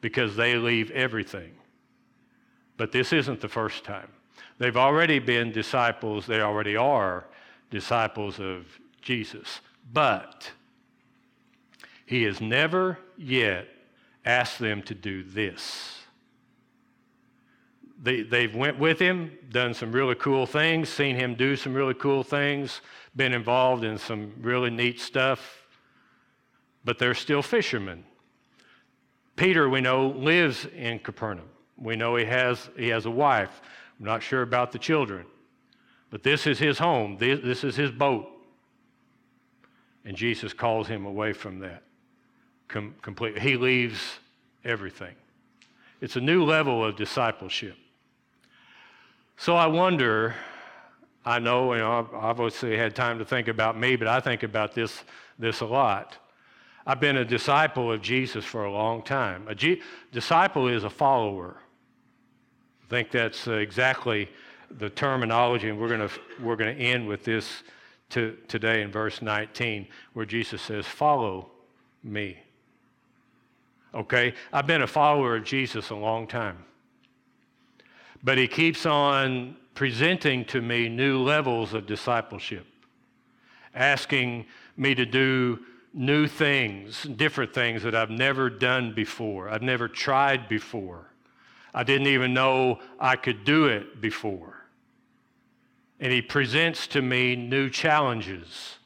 because 0.00 0.34
they 0.34 0.56
leave 0.56 0.90
everything. 0.90 1.52
But 2.76 2.90
this 2.90 3.12
isn't 3.12 3.40
the 3.40 3.48
first 3.48 3.84
time. 3.84 4.08
They've 4.58 4.76
already 4.76 5.20
been 5.20 5.52
disciples, 5.52 6.26
they 6.26 6.40
already 6.40 6.76
are 6.76 7.26
disciples 7.70 8.40
of 8.40 8.66
Jesus. 9.02 9.60
But 9.92 10.50
he 12.06 12.24
has 12.24 12.40
never 12.40 12.98
yet 13.16 13.68
asked 14.24 14.58
them 14.58 14.82
to 14.82 14.94
do 14.94 15.22
this. 15.22 15.97
They, 18.00 18.22
they've 18.22 18.54
went 18.54 18.78
with 18.78 18.98
him, 18.98 19.36
done 19.50 19.74
some 19.74 19.90
really 19.90 20.14
cool 20.14 20.46
things, 20.46 20.88
seen 20.88 21.16
him 21.16 21.34
do 21.34 21.56
some 21.56 21.74
really 21.74 21.94
cool 21.94 22.22
things, 22.22 22.80
been 23.16 23.32
involved 23.32 23.82
in 23.82 23.98
some 23.98 24.32
really 24.40 24.70
neat 24.70 25.00
stuff, 25.00 25.66
but 26.84 26.98
they're 26.98 27.14
still 27.14 27.42
fishermen. 27.42 28.04
Peter, 29.34 29.68
we 29.68 29.80
know, 29.80 30.08
lives 30.08 30.66
in 30.76 31.00
Capernaum. 31.00 31.48
We 31.76 31.96
know 31.96 32.14
he 32.16 32.24
has, 32.24 32.70
he 32.76 32.88
has 32.88 33.06
a 33.06 33.10
wife. 33.10 33.60
I'm 33.98 34.06
not 34.06 34.22
sure 34.22 34.42
about 34.42 34.70
the 34.70 34.78
children, 34.78 35.26
but 36.10 36.22
this 36.22 36.46
is 36.46 36.58
his 36.58 36.78
home, 36.78 37.16
this, 37.18 37.40
this 37.42 37.64
is 37.64 37.74
his 37.74 37.90
boat. 37.90 38.28
And 40.04 40.16
Jesus 40.16 40.52
calls 40.52 40.86
him 40.86 41.04
away 41.04 41.32
from 41.32 41.58
that 41.60 41.82
com- 42.68 42.94
completely. 43.02 43.40
He 43.40 43.56
leaves 43.56 44.18
everything. 44.64 45.14
It's 46.00 46.16
a 46.16 46.20
new 46.20 46.44
level 46.44 46.84
of 46.84 46.96
discipleship. 46.96 47.76
So 49.40 49.54
I 49.54 49.68
wonder, 49.68 50.34
I 51.24 51.38
know, 51.38 51.72
you 51.72 51.78
know, 51.78 52.00
I've 52.00 52.12
obviously 52.12 52.76
had 52.76 52.96
time 52.96 53.20
to 53.20 53.24
think 53.24 53.46
about 53.46 53.78
me, 53.78 53.94
but 53.94 54.08
I 54.08 54.18
think 54.18 54.42
about 54.42 54.74
this, 54.74 55.04
this 55.38 55.60
a 55.60 55.64
lot. 55.64 56.18
I've 56.84 56.98
been 56.98 57.18
a 57.18 57.24
disciple 57.24 57.92
of 57.92 58.02
Jesus 58.02 58.44
for 58.44 58.64
a 58.64 58.72
long 58.72 59.00
time. 59.00 59.46
A 59.46 59.54
G- 59.54 59.80
disciple 60.10 60.66
is 60.66 60.82
a 60.82 60.90
follower. 60.90 61.56
I 62.82 62.90
think 62.90 63.12
that's 63.12 63.46
exactly 63.46 64.28
the 64.76 64.90
terminology, 64.90 65.68
and 65.68 65.78
we're 65.78 65.96
going 65.96 66.10
we're 66.42 66.56
to 66.56 66.72
end 66.72 67.06
with 67.06 67.22
this 67.22 67.62
to, 68.10 68.36
today 68.48 68.82
in 68.82 68.90
verse 68.90 69.22
19, 69.22 69.86
where 70.14 70.26
Jesus 70.26 70.60
says, 70.62 70.84
Follow 70.84 71.48
me. 72.02 72.38
Okay? 73.94 74.34
I've 74.52 74.66
been 74.66 74.82
a 74.82 74.88
follower 74.88 75.36
of 75.36 75.44
Jesus 75.44 75.90
a 75.90 75.94
long 75.94 76.26
time. 76.26 76.64
But 78.22 78.38
he 78.38 78.48
keeps 78.48 78.84
on 78.84 79.56
presenting 79.74 80.44
to 80.46 80.60
me 80.60 80.88
new 80.88 81.22
levels 81.22 81.72
of 81.72 81.86
discipleship, 81.86 82.66
asking 83.74 84.46
me 84.76 84.94
to 84.94 85.06
do 85.06 85.60
new 85.94 86.26
things, 86.26 87.04
different 87.04 87.54
things 87.54 87.82
that 87.82 87.94
I've 87.94 88.10
never 88.10 88.50
done 88.50 88.92
before, 88.92 89.48
I've 89.48 89.62
never 89.62 89.86
tried 89.86 90.48
before. 90.48 91.12
I 91.72 91.84
didn't 91.84 92.08
even 92.08 92.34
know 92.34 92.80
I 92.98 93.14
could 93.16 93.44
do 93.44 93.66
it 93.66 94.00
before. 94.00 94.64
And 96.00 96.12
he 96.12 96.22
presents 96.22 96.86
to 96.88 97.02
me 97.02 97.36
new 97.36 97.70
challenges, 97.70 98.78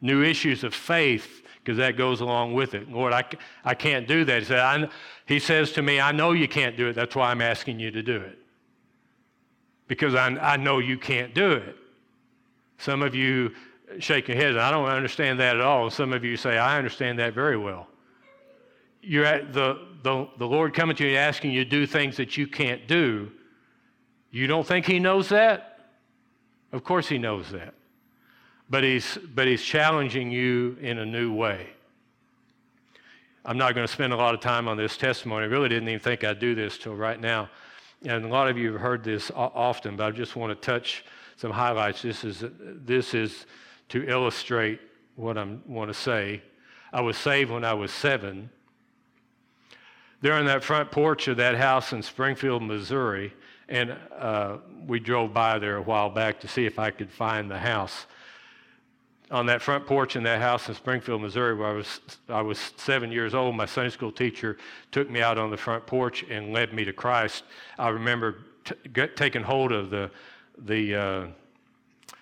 new 0.00 0.22
issues 0.22 0.64
of 0.64 0.74
faith, 0.74 1.42
because 1.58 1.76
that 1.78 1.96
goes 1.96 2.20
along 2.22 2.54
with 2.54 2.74
it. 2.74 2.90
Lord, 2.90 3.12
I, 3.12 3.24
I 3.64 3.74
can't 3.74 4.06
do 4.06 4.24
that. 4.24 4.38
He, 4.38 4.44
said, 4.46 4.90
he 5.26 5.38
says 5.38 5.72
to 5.72 5.82
me, 5.82 6.00
I 6.00 6.12
know 6.12 6.32
you 6.32 6.48
can't 6.48 6.76
do 6.76 6.88
it. 6.88 6.94
That's 6.94 7.14
why 7.14 7.30
I'm 7.30 7.42
asking 7.42 7.80
you 7.80 7.90
to 7.90 8.02
do 8.02 8.16
it 8.16 8.38
because 9.88 10.14
I, 10.14 10.28
I 10.28 10.56
know 10.56 10.78
you 10.78 10.98
can't 10.98 11.34
do 11.34 11.52
it. 11.52 11.76
Some 12.78 13.02
of 13.02 13.14
you 13.14 13.52
shake 13.98 14.28
your 14.28 14.36
heads. 14.36 14.56
I 14.56 14.70
don't 14.70 14.86
understand 14.86 15.40
that 15.40 15.56
at 15.56 15.62
all. 15.62 15.90
Some 15.90 16.12
of 16.12 16.24
you 16.24 16.36
say, 16.36 16.58
I 16.58 16.76
understand 16.76 17.18
that 17.18 17.34
very 17.34 17.56
well. 17.56 17.86
You're 19.00 19.24
at 19.24 19.52
the, 19.52 19.86
the, 20.02 20.28
the 20.38 20.46
Lord 20.46 20.74
coming 20.74 20.96
to 20.96 21.06
you 21.06 21.16
asking 21.16 21.52
you 21.52 21.64
to 21.64 21.70
do 21.70 21.86
things 21.86 22.16
that 22.16 22.36
you 22.36 22.46
can't 22.46 22.86
do. 22.88 23.30
You 24.30 24.46
don't 24.46 24.66
think 24.66 24.86
He 24.86 24.98
knows 24.98 25.28
that? 25.28 25.90
Of 26.72 26.82
course 26.82 27.08
He 27.08 27.18
knows 27.18 27.50
that. 27.50 27.74
But 28.68 28.82
He's, 28.82 29.16
but 29.34 29.46
he's 29.46 29.62
challenging 29.62 30.32
you 30.32 30.76
in 30.80 30.98
a 30.98 31.06
new 31.06 31.32
way. 31.32 31.68
I'm 33.44 33.56
not 33.56 33.76
going 33.76 33.86
to 33.86 33.92
spend 33.92 34.12
a 34.12 34.16
lot 34.16 34.34
of 34.34 34.40
time 34.40 34.66
on 34.66 34.76
this 34.76 34.96
testimony. 34.96 35.44
I 35.44 35.48
really 35.48 35.68
didn't 35.68 35.88
even 35.88 36.00
think 36.00 36.24
I'd 36.24 36.40
do 36.40 36.56
this 36.56 36.76
till 36.76 36.96
right 36.96 37.20
now 37.20 37.48
and 38.06 38.24
a 38.24 38.28
lot 38.28 38.48
of 38.48 38.56
you 38.56 38.72
have 38.72 38.80
heard 38.80 39.02
this 39.02 39.30
often, 39.34 39.96
but 39.96 40.06
I 40.06 40.10
just 40.10 40.36
want 40.36 40.50
to 40.50 40.66
touch 40.66 41.04
some 41.36 41.50
highlights. 41.50 42.02
This 42.02 42.24
is, 42.24 42.44
this 42.60 43.14
is 43.14 43.46
to 43.88 44.08
illustrate 44.08 44.80
what 45.16 45.36
I 45.36 45.46
want 45.66 45.90
to 45.90 45.94
say. 45.94 46.42
I 46.92 47.00
was 47.00 47.16
saved 47.16 47.50
when 47.50 47.64
I 47.64 47.74
was 47.74 47.92
seven. 47.92 48.50
There 50.20 50.34
on 50.34 50.46
that 50.46 50.64
front 50.64 50.90
porch 50.90 51.28
of 51.28 51.36
that 51.38 51.56
house 51.56 51.92
in 51.92 52.02
Springfield, 52.02 52.62
Missouri, 52.62 53.34
and 53.68 53.96
uh, 54.16 54.58
we 54.86 55.00
drove 55.00 55.34
by 55.34 55.58
there 55.58 55.76
a 55.76 55.82
while 55.82 56.08
back 56.08 56.40
to 56.40 56.48
see 56.48 56.64
if 56.64 56.78
I 56.78 56.90
could 56.90 57.10
find 57.10 57.50
the 57.50 57.58
house 57.58 58.06
on 59.30 59.46
that 59.46 59.60
front 59.60 59.86
porch 59.86 60.14
in 60.14 60.22
that 60.22 60.40
house 60.40 60.68
in 60.68 60.74
Springfield, 60.74 61.20
Missouri, 61.20 61.54
where 61.54 61.68
I 61.68 61.72
was, 61.72 62.00
I 62.28 62.42
was 62.42 62.72
seven 62.76 63.10
years 63.10 63.34
old, 63.34 63.56
my 63.56 63.66
Sunday 63.66 63.90
school 63.90 64.12
teacher 64.12 64.56
took 64.92 65.10
me 65.10 65.20
out 65.20 65.36
on 65.36 65.50
the 65.50 65.56
front 65.56 65.84
porch 65.86 66.24
and 66.30 66.52
led 66.52 66.72
me 66.72 66.84
to 66.84 66.92
Christ. 66.92 67.44
I 67.78 67.88
remember 67.88 68.36
t- 68.64 69.06
taking 69.16 69.42
hold 69.42 69.72
of 69.72 69.90
the, 69.90 70.10
the 70.58 70.94
uh, 70.94 71.26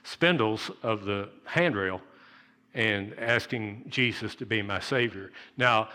spindles 0.03 0.71
of 0.83 1.05
the 1.05 1.29
handrail 1.45 2.01
and 2.73 3.15
asking 3.19 3.85
Jesus 3.89 4.35
to 4.37 4.47
be 4.47 4.63
my 4.63 4.81
Savior. 4.81 5.31
Now, 5.57 5.91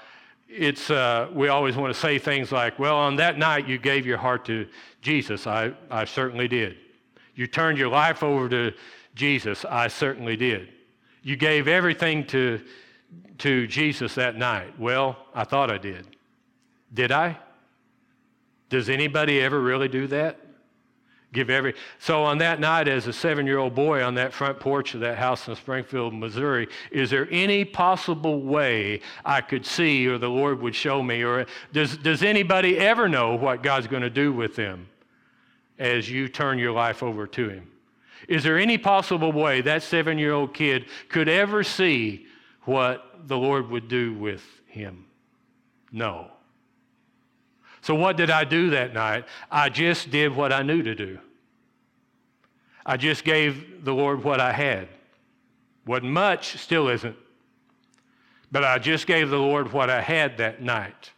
it's, 0.48 0.90
uh, 0.90 1.30
we 1.34 1.48
always 1.48 1.76
want 1.76 1.94
to 1.94 2.00
say 2.00 2.18
things 2.18 2.52
like, 2.52 2.80
well, 2.80 2.96
on 2.96 3.16
that 3.18 3.38
night 3.38 3.68
you 3.68 3.78
gave 3.78 4.06
your 4.06 4.18
heart 4.18 4.46
to 4.46 4.68
Jesus. 5.02 5.48
I, 5.48 5.74
I 5.90 6.06
certainly 6.06 6.48
did. 6.48 6.78
You 7.36 7.48
turned 7.48 7.78
your 7.78 7.90
life 7.90 8.24
over 8.24 8.48
to 8.50 8.74
Jesus. 9.16 9.66
I 9.66 9.88
certainly 9.88 10.36
did. 10.36 10.70
You 11.30 11.36
gave 11.36 11.68
everything 11.68 12.26
to, 12.28 12.60
to 13.38 13.68
Jesus 13.68 14.16
that 14.16 14.36
night. 14.36 14.80
Well, 14.80 15.16
I 15.36 15.44
thought 15.44 15.70
I 15.70 15.78
did. 15.78 16.08
Did 16.92 17.12
I? 17.12 17.38
Does 18.70 18.90
anybody 18.90 19.40
ever 19.40 19.62
really 19.62 19.88
do 19.88 20.08
that? 20.08 20.40
Give 21.32 21.52
every 21.52 21.76
so 22.00 22.24
on 22.24 22.40
that 22.40 22.60
night 22.60 22.88
as 22.88 23.06
a 23.06 23.14
seven-year-old 23.14 23.76
boy 23.76 24.04
on 24.04 24.16
that 24.16 24.34
front 24.34 24.60
porch 24.60 24.96
of 24.96 25.02
that 25.02 25.20
house 25.20 25.48
in 25.48 25.56
Springfield, 25.56 26.16
Missouri, 26.16 26.68
is 26.90 27.12
there 27.12 27.28
any 27.30 27.64
possible 27.64 28.42
way 28.42 29.00
I 29.24 29.42
could 29.42 29.68
see 29.68 30.08
or 30.08 30.18
the 30.18 30.30
Lord 30.30 30.60
would 30.64 30.74
show 30.74 31.04
me? 31.04 31.24
Or 31.24 31.46
does 31.72 31.96
does 31.98 32.24
anybody 32.24 32.80
ever 32.80 33.08
know 33.08 33.36
what 33.36 33.62
God's 33.62 33.86
going 33.86 34.02
to 34.02 34.10
do 34.10 34.34
with 34.34 34.56
them 34.56 34.88
as 35.78 36.10
you 36.10 36.28
turn 36.28 36.58
your 36.58 36.72
life 36.72 37.04
over 37.04 37.28
to 37.28 37.50
Him? 37.50 37.69
Is 38.30 38.44
there 38.44 38.60
any 38.60 38.78
possible 38.78 39.32
way 39.32 39.60
that 39.62 39.82
seven 39.82 40.20
year 40.20 40.34
old 40.34 40.54
kid 40.54 40.86
could 41.10 41.28
ever 41.28 41.64
see 41.64 42.28
what 42.62 43.28
the 43.28 43.36
Lord 43.36 43.70
would 43.72 43.88
do 43.88 44.14
with 44.14 44.46
him? 44.68 45.08
No. 45.92 46.30
So, 47.82 47.96
what 47.96 48.18
did 48.18 48.30
I 48.30 48.44
do 48.44 48.70
that 48.70 48.94
night? 48.94 49.26
I 49.50 49.70
just 49.70 50.12
did 50.12 50.36
what 50.36 50.54
I 50.54 50.62
knew 50.62 50.84
to 50.84 50.94
do. 50.94 51.18
I 52.86 52.98
just 52.98 53.24
gave 53.24 53.84
the 53.84 53.94
Lord 53.94 54.24
what 54.24 54.40
I 54.40 54.52
had. 54.52 54.88
Wasn't 55.88 56.12
much, 56.12 56.58
still 56.58 56.88
isn't. 56.88 57.16
But 58.52 58.64
I 58.64 58.78
just 58.78 59.08
gave 59.08 59.32
the 59.32 59.40
Lord 59.40 59.74
what 59.74 59.90
I 59.90 60.02
had 60.02 60.38
that 60.38 60.62
night 60.62 61.12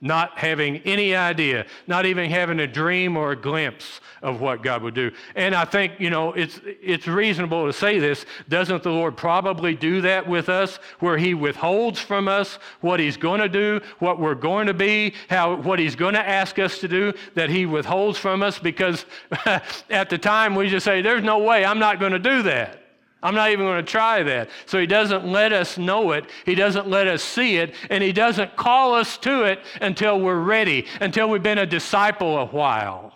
not 0.00 0.38
having 0.38 0.76
any 0.78 1.14
idea, 1.14 1.66
not 1.86 2.06
even 2.06 2.30
having 2.30 2.60
a 2.60 2.66
dream 2.66 3.16
or 3.16 3.32
a 3.32 3.36
glimpse 3.36 4.00
of 4.22 4.40
what 4.40 4.62
God 4.62 4.82
would 4.82 4.94
do. 4.94 5.10
And 5.34 5.54
I 5.54 5.64
think, 5.64 5.94
you 5.98 6.10
know, 6.10 6.32
it's, 6.32 6.60
it's 6.64 7.06
reasonable 7.06 7.66
to 7.66 7.72
say 7.72 7.98
this. 7.98 8.24
Doesn't 8.48 8.82
the 8.82 8.90
Lord 8.90 9.16
probably 9.16 9.74
do 9.74 10.00
that 10.02 10.28
with 10.28 10.48
us, 10.48 10.76
where 11.00 11.18
He 11.18 11.34
withholds 11.34 12.00
from 12.00 12.28
us 12.28 12.58
what 12.80 13.00
He's 13.00 13.16
going 13.16 13.40
to 13.40 13.48
do, 13.48 13.80
what 13.98 14.20
we're 14.20 14.34
going 14.34 14.66
to 14.66 14.74
be, 14.74 15.14
how, 15.28 15.56
what 15.56 15.78
He's 15.78 15.96
going 15.96 16.14
to 16.14 16.26
ask 16.26 16.58
us 16.58 16.78
to 16.80 16.88
do, 16.88 17.12
that 17.34 17.50
He 17.50 17.66
withholds 17.66 18.18
from 18.18 18.42
us 18.42 18.58
because 18.58 19.04
at 19.90 20.10
the 20.10 20.18
time 20.18 20.54
we 20.54 20.68
just 20.68 20.84
say, 20.84 21.02
There's 21.02 21.24
no 21.24 21.38
way, 21.38 21.64
I'm 21.64 21.78
not 21.78 21.98
going 21.98 22.12
to 22.12 22.18
do 22.18 22.42
that. 22.42 22.87
I'm 23.22 23.34
not 23.34 23.50
even 23.50 23.66
going 23.66 23.84
to 23.84 23.90
try 23.90 24.22
that. 24.22 24.48
So 24.66 24.78
he 24.78 24.86
doesn't 24.86 25.26
let 25.26 25.52
us 25.52 25.76
know 25.76 26.12
it, 26.12 26.26
he 26.44 26.54
doesn't 26.54 26.88
let 26.88 27.08
us 27.08 27.22
see 27.22 27.56
it, 27.56 27.74
and 27.90 28.02
he 28.02 28.12
doesn't 28.12 28.56
call 28.56 28.94
us 28.94 29.18
to 29.18 29.42
it 29.42 29.60
until 29.80 30.20
we're 30.20 30.40
ready, 30.40 30.86
until 31.00 31.28
we've 31.28 31.42
been 31.42 31.58
a 31.58 31.66
disciple 31.66 32.38
a 32.38 32.46
while. 32.46 33.12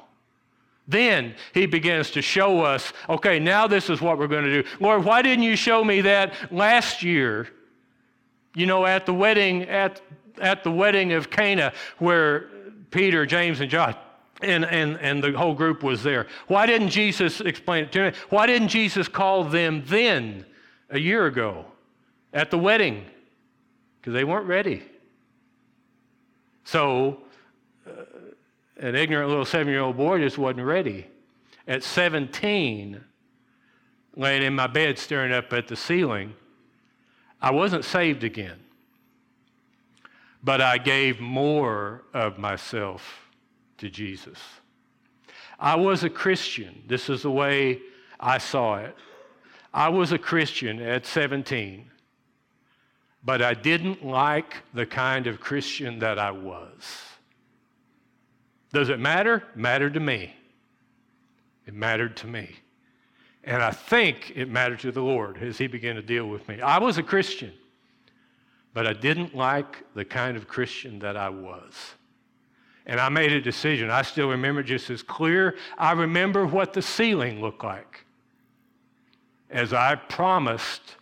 Then 0.89 1.37
he 1.55 1.67
begins 1.67 2.11
to 2.13 2.23
show 2.23 2.63
us, 2.63 2.93
okay, 3.09 3.39
now 3.39 3.69
this 3.69 3.89
is 3.89 4.01
what 4.01 4.19
we're 4.19 4.27
going 4.27 4.45
to 4.45 4.63
do. 4.63 4.69
Lord, 4.81 5.05
why 5.05 5.23
didn't 5.23 5.45
you 5.45 5.55
show 5.55 5.85
me 5.85 6.01
that 6.01 6.53
last 6.53 7.03
year? 7.03 7.49
You 8.55 8.67
know, 8.67 8.85
at 8.85 9.07
the 9.07 9.15
wedding, 9.15 9.63
at, 9.63 10.01
at 10.41 10.65
the 10.65 10.71
wedding 10.71 11.13
of 11.13 11.31
Cana, 11.31 11.73
where 11.99 12.49
Peter, 12.91 13.25
James, 13.25 13.61
and 13.61 13.71
John 13.71 13.95
and, 14.43 14.65
and, 14.65 14.99
and 15.01 15.23
the 15.23 15.33
whole 15.33 15.55
group 15.55 15.83
was 15.83 16.03
there. 16.03 16.27
Why 16.47 16.67
didn't 16.67 16.91
Jesus 16.91 17.41
explain 17.41 17.85
it 17.85 17.93
to 17.93 18.11
me? 18.11 18.17
Why 18.29 18.47
didn't 18.47 18.69
Jesus 18.69 19.09
call 19.09 19.45
them 19.45 19.83
then, 19.87 20.45
a 20.91 20.99
year 20.99 21.27
ago, 21.27 21.67
at 22.33 22.51
the 22.51 22.59
wedding? 22.59 23.05
Because 24.01 24.15
they 24.15 24.25
weren't 24.25 24.47
ready. 24.47 24.83
So, 26.65 27.23
uh, 27.87 28.03
an 28.79 28.95
ignorant 28.95 29.29
little 29.29 29.45
seven 29.45 29.69
year 29.69 29.83
old 29.83 29.97
boy 29.97 30.19
just 30.19 30.39
wasn't 30.39 30.67
ready. 30.67 31.07
At 31.69 31.83
17, 31.83 33.01
laying 34.17 34.43
in 34.43 34.55
my 34.55 34.67
bed 34.67 34.99
staring 34.99 35.33
up 35.33 35.53
at 35.53 35.69
the 35.69 35.77
ceiling, 35.77 36.35
I 37.41 37.51
wasn't 37.51 37.85
saved 37.85 38.25
again. 38.25 38.59
But 40.45 40.61
I 40.61 40.79
gave 40.79 41.21
more 41.21 42.03
of 42.13 42.39
myself 42.39 43.22
to 43.83 43.91
Jesus. 43.91 44.39
I 45.59 45.75
was 45.75 46.05
a 46.05 46.11
Christian. 46.11 46.83
This 46.87 47.11
is 47.11 47.23
the 47.23 47.31
way 47.31 47.81
I 48.19 48.39
saw 48.39 48.77
it. 48.77 48.97
I 49.75 49.89
was 49.89 50.13
a 50.13 50.19
Christian 50.19 50.81
at 50.81 51.05
17, 51.05 51.91
but 53.25 53.43
I 53.43 53.55
didn't 53.55 54.05
like 54.05 54.63
the 54.73 54.87
kind 54.87 55.27
of 55.27 55.41
Christian 55.41 55.99
that 55.99 56.17
I 56.17 56.31
was. 56.31 57.03
Does 58.73 58.89
it 58.89 59.01
matter? 59.01 59.43
Mattered 59.57 59.95
to 59.95 60.01
me. 60.01 60.33
It 61.67 61.75
mattered 61.75 62.17
to 62.19 62.29
me. 62.29 62.51
And 63.43 63.63
I 63.63 63.73
think 63.73 64.33
it 64.37 64.49
mattered 64.49 64.79
to 64.81 64.93
the 64.93 65.03
Lord 65.03 65.43
as 65.43 65.59
He 65.59 65.67
began 65.67 65.97
to 65.97 66.03
deal 66.03 66.27
with 66.27 66.47
me. 66.47 66.61
I 66.61 66.79
was 66.79 66.99
a 66.99 67.03
Christian, 67.03 67.53
but 68.75 68.87
I 68.87 68.93
didn't 68.93 69.35
like 69.35 69.83
the 69.95 70.05
kind 70.05 70.37
of 70.37 70.47
Christian 70.47 71.01
that 71.01 71.17
I 71.17 71.31
was. 71.31 71.95
And 72.87 73.01
I 73.01 73.09
made 73.09 73.33
a 73.33 73.41
decision. 73.41 73.91
I 73.91 74.03
still 74.03 74.29
remember 74.29 74.63
just 74.63 74.91
as 74.91 75.03
clear. 75.03 75.57
I 75.79 75.93
remember 75.93 76.47
what 76.47 76.73
the 76.73 76.83
ceiling 76.83 77.41
looked 77.41 77.63
like. 77.63 78.05
As 79.51 79.73
I 79.73 79.95
promised, 79.95 80.97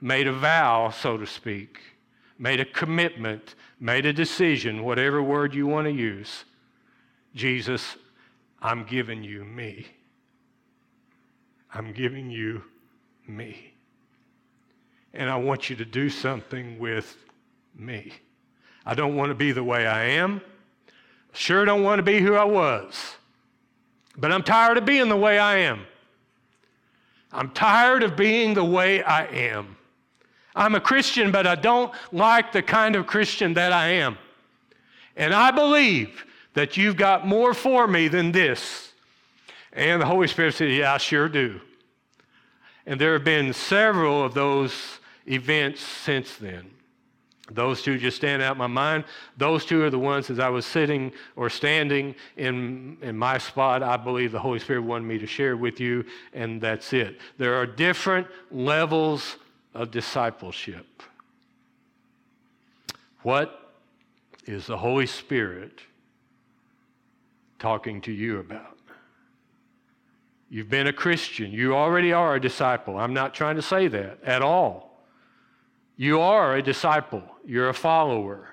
made 0.00 0.26
a 0.26 0.32
vow, 0.32 0.90
so 0.90 1.16
to 1.16 1.26
speak, 1.26 1.80
made 2.38 2.60
a 2.60 2.64
commitment, 2.64 3.54
made 3.80 4.06
a 4.06 4.12
decision, 4.12 4.82
whatever 4.82 5.22
word 5.22 5.54
you 5.54 5.66
want 5.66 5.86
to 5.86 5.92
use. 5.92 6.44
Jesus, 7.34 7.96
I'm 8.60 8.84
giving 8.84 9.22
you 9.22 9.44
me. 9.44 9.86
I'm 11.74 11.92
giving 11.92 12.30
you 12.30 12.62
me. 13.26 13.72
And 15.14 15.28
I 15.28 15.36
want 15.36 15.68
you 15.68 15.76
to 15.76 15.84
do 15.84 16.08
something 16.08 16.78
with 16.78 17.16
me. 17.76 18.12
I 18.84 18.94
don't 18.94 19.16
want 19.16 19.30
to 19.30 19.34
be 19.34 19.52
the 19.52 19.64
way 19.64 19.86
I 19.86 20.04
am. 20.04 20.40
Sure 21.32 21.64
don't 21.64 21.82
want 21.82 21.98
to 21.98 22.02
be 22.02 22.20
who 22.20 22.34
I 22.34 22.44
was. 22.44 23.16
But 24.16 24.32
I'm 24.32 24.42
tired 24.42 24.76
of 24.78 24.84
being 24.84 25.08
the 25.08 25.16
way 25.16 25.38
I 25.38 25.58
am. 25.58 25.86
I'm 27.32 27.50
tired 27.50 28.02
of 28.02 28.16
being 28.16 28.54
the 28.54 28.64
way 28.64 29.02
I 29.02 29.24
am. 29.24 29.76
I'm 30.54 30.74
a 30.74 30.80
Christian, 30.80 31.32
but 31.32 31.46
I 31.46 31.54
don't 31.54 31.92
like 32.12 32.52
the 32.52 32.62
kind 32.62 32.94
of 32.94 33.06
Christian 33.06 33.54
that 33.54 33.72
I 33.72 33.88
am. 33.88 34.18
And 35.16 35.32
I 35.32 35.50
believe 35.50 36.26
that 36.54 36.76
you've 36.76 36.96
got 36.96 37.26
more 37.26 37.54
for 37.54 37.86
me 37.86 38.08
than 38.08 38.32
this. 38.32 38.92
And 39.72 40.02
the 40.02 40.06
Holy 40.06 40.28
Spirit 40.28 40.54
said, 40.54 40.70
Yeah, 40.70 40.92
I 40.92 40.98
sure 40.98 41.28
do. 41.28 41.60
And 42.84 43.00
there 43.00 43.14
have 43.14 43.24
been 43.24 43.54
several 43.54 44.22
of 44.22 44.34
those 44.34 44.74
events 45.26 45.80
since 45.80 46.36
then. 46.36 46.70
Those 47.54 47.82
two 47.82 47.98
just 47.98 48.16
stand 48.16 48.42
out 48.42 48.52
in 48.52 48.58
my 48.58 48.66
mind. 48.66 49.04
Those 49.36 49.64
two 49.64 49.82
are 49.82 49.90
the 49.90 49.98
ones 49.98 50.30
as 50.30 50.38
I 50.38 50.48
was 50.48 50.66
sitting 50.66 51.12
or 51.36 51.50
standing 51.50 52.14
in, 52.36 52.96
in 53.02 53.16
my 53.16 53.38
spot, 53.38 53.82
I 53.82 53.96
believe 53.96 54.32
the 54.32 54.38
Holy 54.38 54.58
Spirit 54.58 54.82
wanted 54.82 55.06
me 55.06 55.18
to 55.18 55.26
share 55.26 55.56
with 55.56 55.80
you, 55.80 56.04
and 56.32 56.60
that's 56.60 56.92
it. 56.92 57.18
There 57.38 57.54
are 57.54 57.66
different 57.66 58.26
levels 58.50 59.36
of 59.74 59.90
discipleship. 59.90 61.02
What 63.22 63.72
is 64.46 64.66
the 64.66 64.76
Holy 64.76 65.06
Spirit 65.06 65.80
talking 67.58 68.00
to 68.02 68.12
you 68.12 68.40
about? 68.40 68.78
You've 70.50 70.68
been 70.68 70.86
a 70.86 70.92
Christian. 70.92 71.50
You 71.50 71.74
already 71.74 72.12
are 72.12 72.34
a 72.34 72.40
disciple. 72.40 72.98
I'm 72.98 73.14
not 73.14 73.32
trying 73.32 73.56
to 73.56 73.62
say 73.62 73.88
that 73.88 74.18
at 74.22 74.42
all. 74.42 74.91
You 75.96 76.20
are 76.20 76.56
a 76.56 76.62
disciple, 76.62 77.22
you're 77.44 77.68
a 77.68 77.74
follower. 77.74 78.48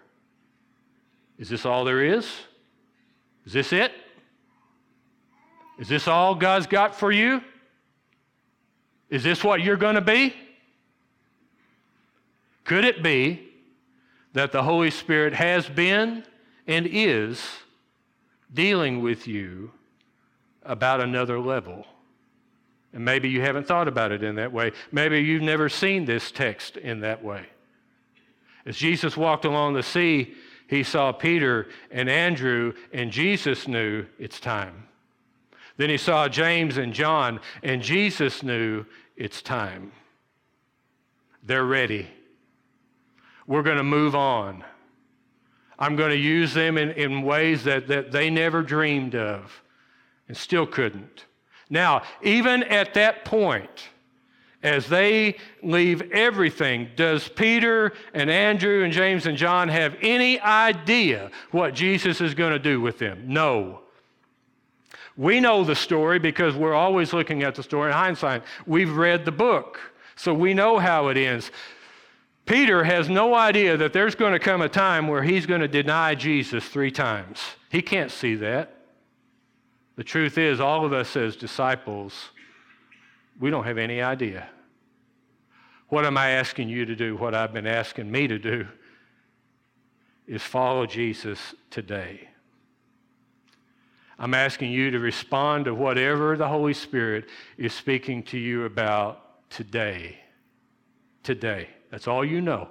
Is 1.38 1.50
this 1.50 1.66
all 1.66 1.86
there 1.86 2.04
is? 2.04 2.30
Is 3.46 3.54
this 3.54 3.74
it? 3.74 3.94
Is 5.80 5.88
this 5.88 6.08
all 6.08 6.36
God's 6.36 6.68
got 6.68 6.94
for 6.94 7.12
you? 7.12 7.42
Is 9.10 9.24
this 9.24 9.44
what 9.44 9.62
you're 9.62 9.78
going 9.78 9.96
to 9.96 10.02
be? 10.02 10.36
Could 12.66 12.86
it 12.86 13.02
be 13.02 13.50
that 14.34 14.52
the 14.52 14.62
Holy 14.62 14.92
Spirit 14.92 15.34
has 15.34 15.68
been 15.68 16.24
and 16.68 16.86
is 16.86 17.42
dealing 18.54 19.02
with 19.02 19.28
you 19.28 19.72
about 20.62 21.02
another 21.02 21.40
level? 21.40 21.88
And 22.94 23.06
maybe 23.06 23.30
you 23.30 23.42
haven't 23.42 23.68
thought 23.68 23.88
about 23.88 24.12
it 24.12 24.24
in 24.24 24.36
that 24.36 24.52
way. 24.52 24.72
Maybe 24.92 25.20
you've 25.20 25.44
never 25.44 25.70
seen 25.70 26.06
this 26.06 26.32
text 26.32 26.78
in 26.78 27.02
that 27.02 27.24
way. 27.24 27.46
As 28.66 28.78
Jesus 28.78 29.16
walked 29.16 29.46
along 29.46 29.74
the 29.74 29.84
sea, 29.84 30.34
he 30.68 30.84
saw 30.84 31.12
Peter 31.12 31.68
and 31.92 32.10
Andrew, 32.10 32.74
and 32.94 33.12
Jesus 33.12 33.68
knew 33.68 34.06
it's 34.18 34.40
time. 34.40 34.88
Then 35.78 35.90
he 35.90 35.98
saw 35.98 36.28
James 36.28 36.78
and 36.78 36.94
John, 36.94 37.40
and 37.64 37.82
Jesus 37.82 38.44
knew 38.44 38.86
it's 39.16 39.42
time. 39.42 39.92
They're 41.44 41.66
ready. 41.66 42.08
We're 43.48 43.64
going 43.64 43.78
to 43.78 43.84
move 43.84 44.16
on. 44.16 44.64
I'm 45.80 45.96
going 45.96 46.12
to 46.12 46.18
use 46.18 46.54
them 46.54 46.78
in, 46.78 46.92
in 46.92 47.22
ways 47.22 47.64
that, 47.64 47.88
that 47.88 48.12
they 48.12 48.30
never 48.30 48.62
dreamed 48.62 49.16
of 49.16 49.64
and 50.28 50.36
still 50.36 50.68
couldn't. 50.68 51.26
Now, 51.70 52.04
even 52.22 52.64
at 52.64 52.94
that 52.96 53.26
point, 53.26 53.90
as 54.64 54.88
they 54.88 55.38
leave 55.64 56.12
everything, 56.12 56.90
does 56.96 57.30
Peter 57.30 57.94
and 58.14 58.30
Andrew 58.30 58.84
and 58.84 58.92
James 58.92 59.26
and 59.26 59.38
John 59.38 59.70
have 59.70 59.96
any 60.02 60.40
idea 60.42 61.32
what 61.52 61.74
Jesus 61.74 62.20
is 62.20 62.34
going 62.34 62.52
to 62.52 62.60
do 62.60 62.82
with 62.82 62.98
them? 62.98 63.24
No. 63.28 63.82
We 65.16 65.40
know 65.40 65.64
the 65.64 65.76
story 65.76 66.20
because 66.20 66.56
we're 66.56 66.74
always 66.74 67.14
looking 67.14 67.44
at 67.44 67.56
the 67.56 67.64
story 67.64 67.92
in 67.92 67.98
hindsight. 67.98 68.44
We've 68.66 68.96
read 68.96 69.26
the 69.26 69.32
book, 69.32 69.80
so 70.16 70.34
we 70.34 70.54
know 70.54 70.80
how 70.80 71.10
it 71.10 71.18
ends. 71.18 71.52
Peter 72.46 72.84
has 72.84 73.10
no 73.10 73.36
idea 73.36 73.78
that 73.78 73.94
there's 73.94 74.16
going 74.16 74.34
to 74.34 74.40
come 74.40 74.62
a 74.62 74.70
time 74.70 75.08
where 75.08 75.22
he's 75.22 75.46
going 75.46 75.62
to 75.62 75.68
deny 75.68 76.16
Jesus 76.16 76.68
three 76.68 76.90
times. 76.92 77.40
He 77.70 77.82
can't 77.82 78.12
see 78.12 78.36
that. 78.36 78.79
The 80.00 80.06
truth 80.06 80.38
is, 80.38 80.62
all 80.62 80.86
of 80.86 80.94
us 80.94 81.18
as 81.18 81.36
disciples, 81.36 82.30
we 83.38 83.50
don't 83.50 83.66
have 83.66 83.78
any 83.78 84.02
idea. 84.02 84.48
What 85.90 86.06
am 86.06 86.18
I 86.18 86.30
asking 86.30 86.70
you 86.70 86.86
to 86.86 86.96
do? 86.96 87.18
What 87.18 87.36
I've 87.36 87.52
been 87.52 87.68
asking 87.68 88.10
me 88.10 88.26
to 88.26 88.40
do 88.40 88.66
is 90.26 90.42
follow 90.42 90.86
Jesus 90.86 91.54
today. 91.70 92.30
I'm 94.18 94.34
asking 94.34 94.72
you 94.72 94.90
to 94.90 95.00
respond 95.00 95.66
to 95.66 95.76
whatever 95.76 96.38
the 96.38 96.48
Holy 96.48 96.74
Spirit 96.74 97.26
is 97.58 97.74
speaking 97.74 98.24
to 98.24 98.38
you 98.38 98.64
about 98.64 99.50
today. 99.50 100.18
Today. 101.24 101.68
That's 101.92 102.08
all 102.08 102.24
you 102.24 102.40
know. 102.40 102.70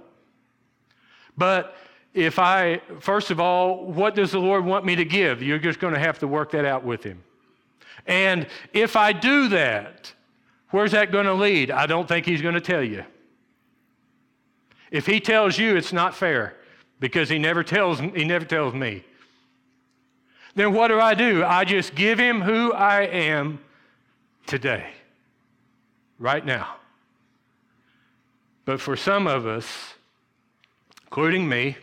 But 1.36 1.76
if 2.14 2.38
I, 2.38 2.80
first 3.00 3.30
of 3.30 3.38
all, 3.38 3.84
what 3.84 4.14
does 4.14 4.32
the 4.32 4.38
Lord 4.38 4.64
want 4.64 4.84
me 4.84 4.96
to 4.96 5.04
give? 5.04 5.42
You're 5.42 5.58
just 5.58 5.78
going 5.78 5.94
to 5.94 6.00
have 6.00 6.18
to 6.20 6.26
work 6.26 6.50
that 6.52 6.64
out 6.64 6.84
with 6.84 7.02
Him. 7.02 7.22
And 8.06 8.46
if 8.72 8.96
I 8.96 9.12
do 9.12 9.48
that, 9.48 10.12
where's 10.70 10.92
that 10.92 11.12
going 11.12 11.26
to 11.26 11.34
lead? 11.34 11.70
I 11.70 11.86
don't 11.86 12.08
think 12.08 12.26
He's 12.26 12.42
going 12.42 12.54
to 12.54 12.60
tell 12.60 12.82
you. 12.82 13.04
If 14.90 15.06
He 15.06 15.20
tells 15.20 15.58
you, 15.58 15.76
it's 15.76 15.92
not 15.92 16.14
fair 16.14 16.56
because 16.98 17.28
He 17.28 17.38
never 17.38 17.62
tells, 17.62 18.00
he 18.00 18.24
never 18.24 18.44
tells 18.44 18.74
me. 18.74 19.04
Then 20.54 20.72
what 20.72 20.88
do 20.88 20.98
I 20.98 21.14
do? 21.14 21.44
I 21.44 21.64
just 21.64 21.94
give 21.94 22.18
Him 22.18 22.40
who 22.40 22.72
I 22.72 23.02
am 23.02 23.60
today, 24.46 24.86
right 26.18 26.44
now. 26.44 26.76
But 28.64 28.80
for 28.80 28.96
some 28.96 29.26
of 29.26 29.46
us, 29.46 29.94
including 31.04 31.48
me, 31.48 31.76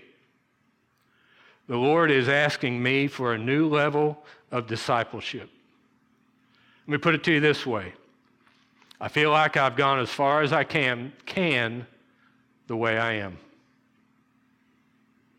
the 1.68 1.78
Lord 1.78 2.12
is 2.12 2.30
asking 2.30 2.82
me 2.82 3.08
for 3.08 3.34
a 3.34 3.38
new 3.38 3.68
level 3.68 4.24
of 4.52 4.68
discipleship. 4.68 5.50
Let 6.88 6.92
me 6.92 6.98
put 6.98 7.16
it 7.16 7.24
to 7.24 7.34
you 7.34 7.40
this 7.40 7.66
way 7.66 7.94
I 9.02 9.08
feel 9.08 9.32
like 9.32 9.58
I've 9.58 9.76
gone 9.76 10.00
as 10.00 10.10
far 10.10 10.42
as 10.42 10.54
I 10.54 10.64
can, 10.64 11.12
can 11.26 11.86
the 12.68 12.76
way 12.76 12.98
I 12.98 13.14
am. 13.14 13.38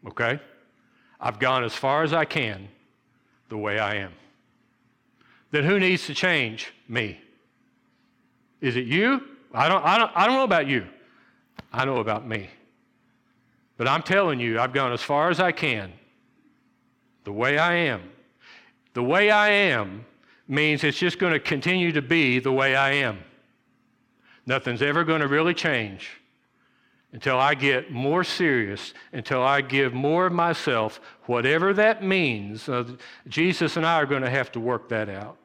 Okay? 0.06 0.40
I've 1.20 1.38
gone 1.38 1.64
as 1.64 1.74
far 1.74 2.02
as 2.02 2.12
I 2.12 2.24
can 2.24 2.68
the 3.48 3.56
way 3.56 3.78
I 3.78 3.96
am. 3.96 4.12
Then 5.50 5.64
who 5.64 5.80
needs 5.80 6.06
to 6.06 6.14
change? 6.14 6.72
Me. 6.88 7.20
Is 8.60 8.76
it 8.76 8.86
you? 8.86 9.22
I 9.54 9.68
don't, 9.68 9.84
I 9.84 9.98
don't, 9.98 10.10
I 10.14 10.26
don't 10.26 10.36
know 10.36 10.44
about 10.44 10.66
you. 10.66 10.86
I 11.72 11.84
know 11.84 11.98
about 11.98 12.26
me. 12.26 12.50
But 13.76 13.88
I'm 13.88 14.02
telling 14.02 14.38
you, 14.38 14.60
I've 14.60 14.72
gone 14.72 14.92
as 14.92 15.02
far 15.02 15.30
as 15.30 15.40
I 15.40 15.52
can 15.52 15.92
the 17.26 17.32
way 17.32 17.58
I 17.58 17.74
am. 17.74 18.02
The 18.94 19.02
way 19.02 19.32
I 19.32 19.48
am 19.48 20.06
means 20.46 20.84
it's 20.84 20.96
just 20.96 21.18
going 21.18 21.32
to 21.32 21.40
continue 21.40 21.90
to 21.90 22.00
be 22.00 22.38
the 22.38 22.52
way 22.52 22.76
I 22.76 22.92
am. 22.92 23.18
Nothing's 24.46 24.80
ever 24.80 25.02
going 25.02 25.22
to 25.22 25.26
really 25.26 25.52
change 25.52 26.08
until 27.12 27.36
I 27.36 27.54
get 27.54 27.90
more 27.90 28.22
serious, 28.22 28.94
until 29.12 29.42
I 29.42 29.60
give 29.60 29.92
more 29.92 30.26
of 30.26 30.32
myself, 30.34 31.00
whatever 31.24 31.74
that 31.74 32.04
means. 32.04 32.68
Uh, 32.68 32.84
Jesus 33.26 33.76
and 33.76 33.84
I 33.84 33.94
are 33.94 34.06
going 34.06 34.22
to 34.22 34.30
have 34.30 34.52
to 34.52 34.60
work 34.60 34.88
that 34.90 35.08
out. 35.08 35.36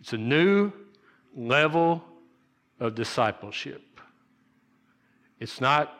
It's 0.00 0.12
a 0.12 0.18
new 0.18 0.72
level 1.36 2.02
of 2.80 2.96
discipleship. 2.96 4.00
It's 5.38 5.60
not 5.60 5.94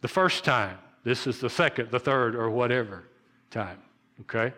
the 0.00 0.08
first 0.08 0.44
time. 0.44 0.78
This 1.08 1.26
is 1.26 1.40
the 1.40 1.48
second, 1.48 1.90
the 1.90 1.98
third, 1.98 2.36
or 2.36 2.50
whatever 2.50 3.04
time. 3.50 3.78
Okay? 4.20 4.52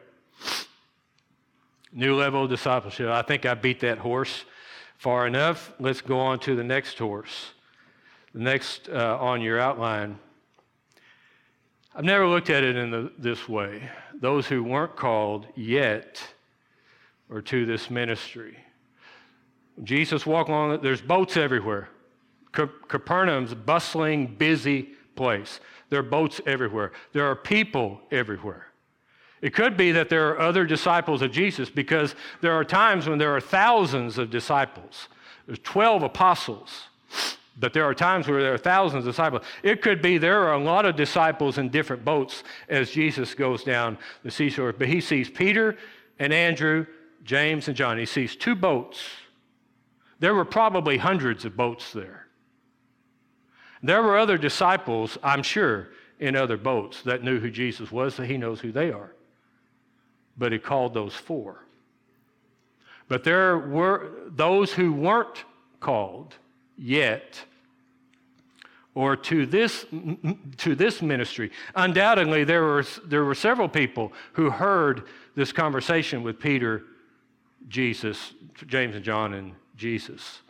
New 1.92 2.16
level 2.16 2.42
of 2.42 2.50
discipleship. 2.50 3.08
I 3.08 3.22
think 3.22 3.46
I 3.46 3.54
beat 3.54 3.78
that 3.80 3.98
horse 3.98 4.44
far 4.98 5.28
enough. 5.28 5.72
Let's 5.78 6.00
go 6.00 6.18
on 6.18 6.40
to 6.40 6.56
the 6.56 6.64
next 6.64 6.98
horse. 6.98 7.52
The 8.34 8.40
next 8.40 8.88
uh, 8.88 9.16
on 9.20 9.42
your 9.42 9.60
outline. 9.60 10.18
I've 11.94 12.02
never 12.02 12.26
looked 12.26 12.50
at 12.50 12.64
it 12.64 12.74
in 12.74 12.90
the, 12.90 13.12
this 13.16 13.48
way. 13.48 13.88
Those 14.20 14.48
who 14.48 14.64
weren't 14.64 14.96
called 14.96 15.46
yet 15.54 16.20
or 17.28 17.42
to 17.42 17.64
this 17.64 17.90
ministry. 17.90 18.58
Jesus 19.84 20.26
walked 20.26 20.50
along, 20.50 20.80
there's 20.82 21.00
boats 21.00 21.36
everywhere. 21.36 21.90
Capernaum's 22.52 23.54
bustling, 23.54 24.34
busy 24.34 24.96
place. 25.20 25.60
There 25.90 26.00
are 26.00 26.02
boats 26.02 26.40
everywhere. 26.46 26.92
There 27.12 27.26
are 27.26 27.36
people 27.36 28.00
everywhere. 28.10 28.68
It 29.42 29.52
could 29.52 29.76
be 29.76 29.92
that 29.92 30.08
there 30.08 30.30
are 30.30 30.40
other 30.40 30.64
disciples 30.64 31.20
of 31.20 31.30
Jesus 31.30 31.68
because 31.68 32.14
there 32.40 32.54
are 32.54 32.64
times 32.64 33.06
when 33.06 33.18
there 33.18 33.36
are 33.36 33.40
thousands 33.40 34.16
of 34.16 34.30
disciples. 34.30 35.08
There's 35.44 35.58
12 35.58 36.04
apostles, 36.04 36.84
but 37.58 37.74
there 37.74 37.84
are 37.84 37.92
times 37.92 38.28
where 38.28 38.40
there 38.40 38.54
are 38.54 38.58
thousands 38.58 39.06
of 39.06 39.12
disciples. 39.12 39.42
It 39.62 39.82
could 39.82 40.00
be 40.00 40.16
there 40.16 40.40
are 40.40 40.54
a 40.54 40.64
lot 40.64 40.86
of 40.86 40.96
disciples 40.96 41.58
in 41.58 41.68
different 41.68 42.02
boats 42.02 42.42
as 42.70 42.90
Jesus 42.90 43.34
goes 43.34 43.62
down 43.62 43.98
the 44.22 44.30
seashore, 44.30 44.72
but 44.72 44.88
he 44.88 45.02
sees 45.02 45.28
Peter 45.28 45.76
and 46.18 46.32
Andrew, 46.32 46.86
James 47.24 47.68
and 47.68 47.76
John. 47.76 47.98
He 47.98 48.06
sees 48.06 48.36
two 48.36 48.54
boats. 48.54 49.02
There 50.18 50.34
were 50.34 50.46
probably 50.46 50.96
hundreds 50.96 51.44
of 51.44 51.58
boats 51.58 51.92
there. 51.92 52.29
There 53.82 54.02
were 54.02 54.18
other 54.18 54.38
disciples, 54.38 55.18
I'm 55.22 55.42
sure, 55.42 55.88
in 56.18 56.36
other 56.36 56.56
boats 56.56 57.02
that 57.02 57.22
knew 57.22 57.40
who 57.40 57.50
Jesus 57.50 57.90
was, 57.90 58.14
so 58.14 58.22
he 58.22 58.36
knows 58.36 58.60
who 58.60 58.72
they 58.72 58.90
are 58.92 59.12
but 60.40 60.52
he 60.52 60.58
called 60.58 60.94
those 60.94 61.14
four. 61.14 61.64
But 63.08 63.24
there 63.24 63.58
were 63.58 64.10
those 64.26 64.72
who 64.72 64.92
weren't 64.92 65.44
called 65.80 66.34
yet 66.78 67.44
or 68.94 69.16
to 69.16 69.46
this, 69.46 69.84
to 70.56 70.74
this 70.74 71.02
ministry. 71.02 71.52
Undoubtedly, 71.76 72.44
there 72.44 72.62
were, 72.62 72.84
there 73.04 73.24
were 73.24 73.34
several 73.34 73.68
people 73.68 74.12
who 74.32 74.50
heard 74.50 75.04
this 75.36 75.52
conversation 75.52 76.22
with 76.22 76.40
Peter, 76.40 76.84
Jesus, 77.68 78.32
James 78.66 78.96
and 78.96 79.04
John, 79.04 79.34
and 79.34 79.52
Jesus. 79.76 80.40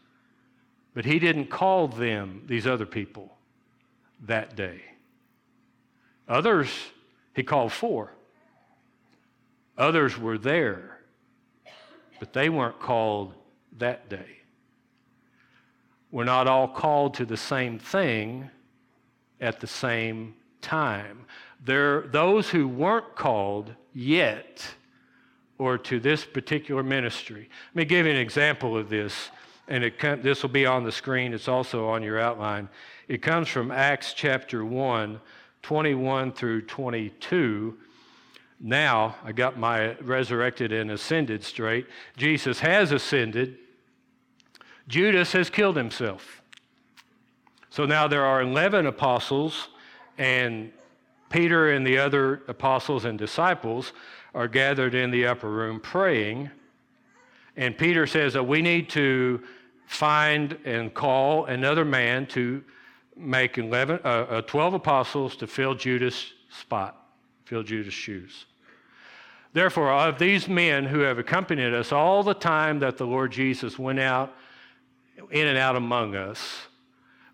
But 0.94 1.04
he 1.04 1.18
didn't 1.18 1.46
call 1.46 1.88
them, 1.88 2.42
these 2.46 2.66
other 2.66 2.86
people, 2.86 3.36
that 4.26 4.56
day. 4.56 4.82
Others, 6.28 6.68
he 7.34 7.42
called 7.42 7.72
four. 7.72 8.12
Others 9.78 10.18
were 10.18 10.38
there, 10.38 11.00
but 12.18 12.32
they 12.32 12.48
weren't 12.48 12.80
called 12.80 13.34
that 13.78 14.08
day. 14.08 14.38
We're 16.10 16.24
not 16.24 16.46
all 16.46 16.68
called 16.68 17.14
to 17.14 17.24
the 17.24 17.36
same 17.36 17.78
thing 17.78 18.50
at 19.40 19.60
the 19.60 19.66
same 19.66 20.34
time. 20.60 21.24
There, 21.64 22.02
those 22.08 22.50
who 22.50 22.66
weren't 22.66 23.14
called 23.14 23.74
yet 23.94 24.66
or 25.58 25.78
to 25.78 26.00
this 26.00 26.24
particular 26.24 26.82
ministry. 26.82 27.48
Let 27.68 27.76
me 27.76 27.84
give 27.84 28.06
you 28.06 28.12
an 28.12 28.18
example 28.18 28.76
of 28.76 28.88
this, 28.88 29.30
and 29.70 29.84
it, 29.84 30.22
this 30.22 30.42
will 30.42 30.50
be 30.50 30.66
on 30.66 30.84
the 30.84 30.92
screen. 30.92 31.32
It's 31.32 31.48
also 31.48 31.88
on 31.88 32.02
your 32.02 32.18
outline. 32.18 32.68
It 33.08 33.22
comes 33.22 33.48
from 33.48 33.70
Acts 33.70 34.12
chapter 34.12 34.64
1, 34.64 35.20
21 35.62 36.32
through 36.32 36.62
22 36.62 37.78
now 38.60 39.16
I 39.24 39.32
got 39.32 39.58
my 39.58 39.94
resurrected 39.96 40.70
and 40.70 40.90
ascended 40.90 41.42
straight. 41.42 41.86
Jesus 42.18 42.60
has 42.60 42.92
ascended. 42.92 43.56
Judas 44.86 45.32
has 45.32 45.48
killed 45.48 45.76
himself. 45.76 46.42
So 47.70 47.86
now 47.86 48.06
there 48.06 48.24
are 48.24 48.42
11 48.42 48.86
apostles, 48.86 49.68
and 50.18 50.72
Peter 51.30 51.70
and 51.70 51.86
the 51.86 51.96
other 51.96 52.42
apostles 52.48 53.06
and 53.06 53.18
disciples 53.18 53.92
are 54.34 54.48
gathered 54.48 54.94
in 54.94 55.10
the 55.10 55.26
upper 55.26 55.48
room 55.48 55.80
praying. 55.80 56.50
And 57.56 57.78
Peter 57.78 58.06
says 58.06 58.34
that 58.34 58.46
we 58.46 58.60
need 58.60 58.90
to 58.90 59.42
find 59.90 60.56
and 60.64 60.94
call 60.94 61.46
another 61.46 61.84
man 61.84 62.24
to 62.24 62.62
make 63.16 63.58
11, 63.58 63.98
uh, 64.04 64.08
uh, 64.08 64.40
12 64.42 64.74
apostles 64.74 65.34
to 65.34 65.48
fill 65.48 65.74
Judas' 65.74 66.32
spot, 66.48 67.08
fill 67.44 67.64
Judas' 67.64 67.92
shoes. 67.92 68.46
Therefore, 69.52 69.90
of 69.90 70.16
these 70.16 70.48
men 70.48 70.86
who 70.86 71.00
have 71.00 71.18
accompanied 71.18 71.74
us 71.74 71.90
all 71.90 72.22
the 72.22 72.34
time 72.34 72.78
that 72.78 72.98
the 72.98 73.06
Lord 73.06 73.32
Jesus 73.32 73.80
went 73.80 73.98
out 73.98 74.32
in 75.32 75.48
and 75.48 75.58
out 75.58 75.74
among 75.74 76.14
us, 76.14 76.38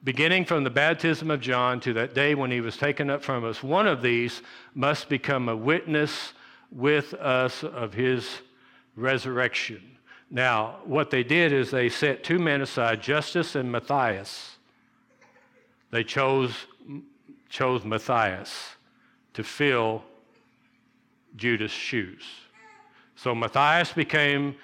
beginning 0.03 0.47
from 0.47 0.65
the 0.65 0.71
baptism 0.71 1.31
of 1.31 1.43
John 1.43 1.79
to 1.81 1.93
that 1.93 2.15
day 2.15 2.35
when 2.35 2.51
he 2.51 2.63
was 2.63 2.79
taken 2.79 3.11
up 3.11 3.23
from 3.23 3.45
us, 3.45 3.63
one 3.63 3.87
of 3.87 4.01
these 4.01 4.41
must 4.75 5.11
become 5.11 5.51
a 5.51 5.57
witness 5.57 6.33
with 6.73 7.13
us 7.13 7.63
of 7.63 7.93
his 7.93 8.27
resurrection. 8.97 9.96
Now, 10.31 10.77
what 10.85 11.11
they 11.11 11.23
did 11.23 11.53
is 11.53 11.71
they 11.71 11.89
set 11.89 12.25
two 12.25 12.39
men 12.39 12.61
aside, 12.61 13.03
Justus 13.03 13.55
and 13.55 13.71
Matthias. 13.71 14.57
They 15.91 16.03
chose, 16.03 16.53
chose 17.49 17.85
Matthias 17.85 18.77
to 19.35 19.45
fill 19.45 20.03
Judas' 21.37 21.71
shoes. 21.71 22.25
So 23.15 23.35
Matthias 23.35 23.93
became 23.93 24.57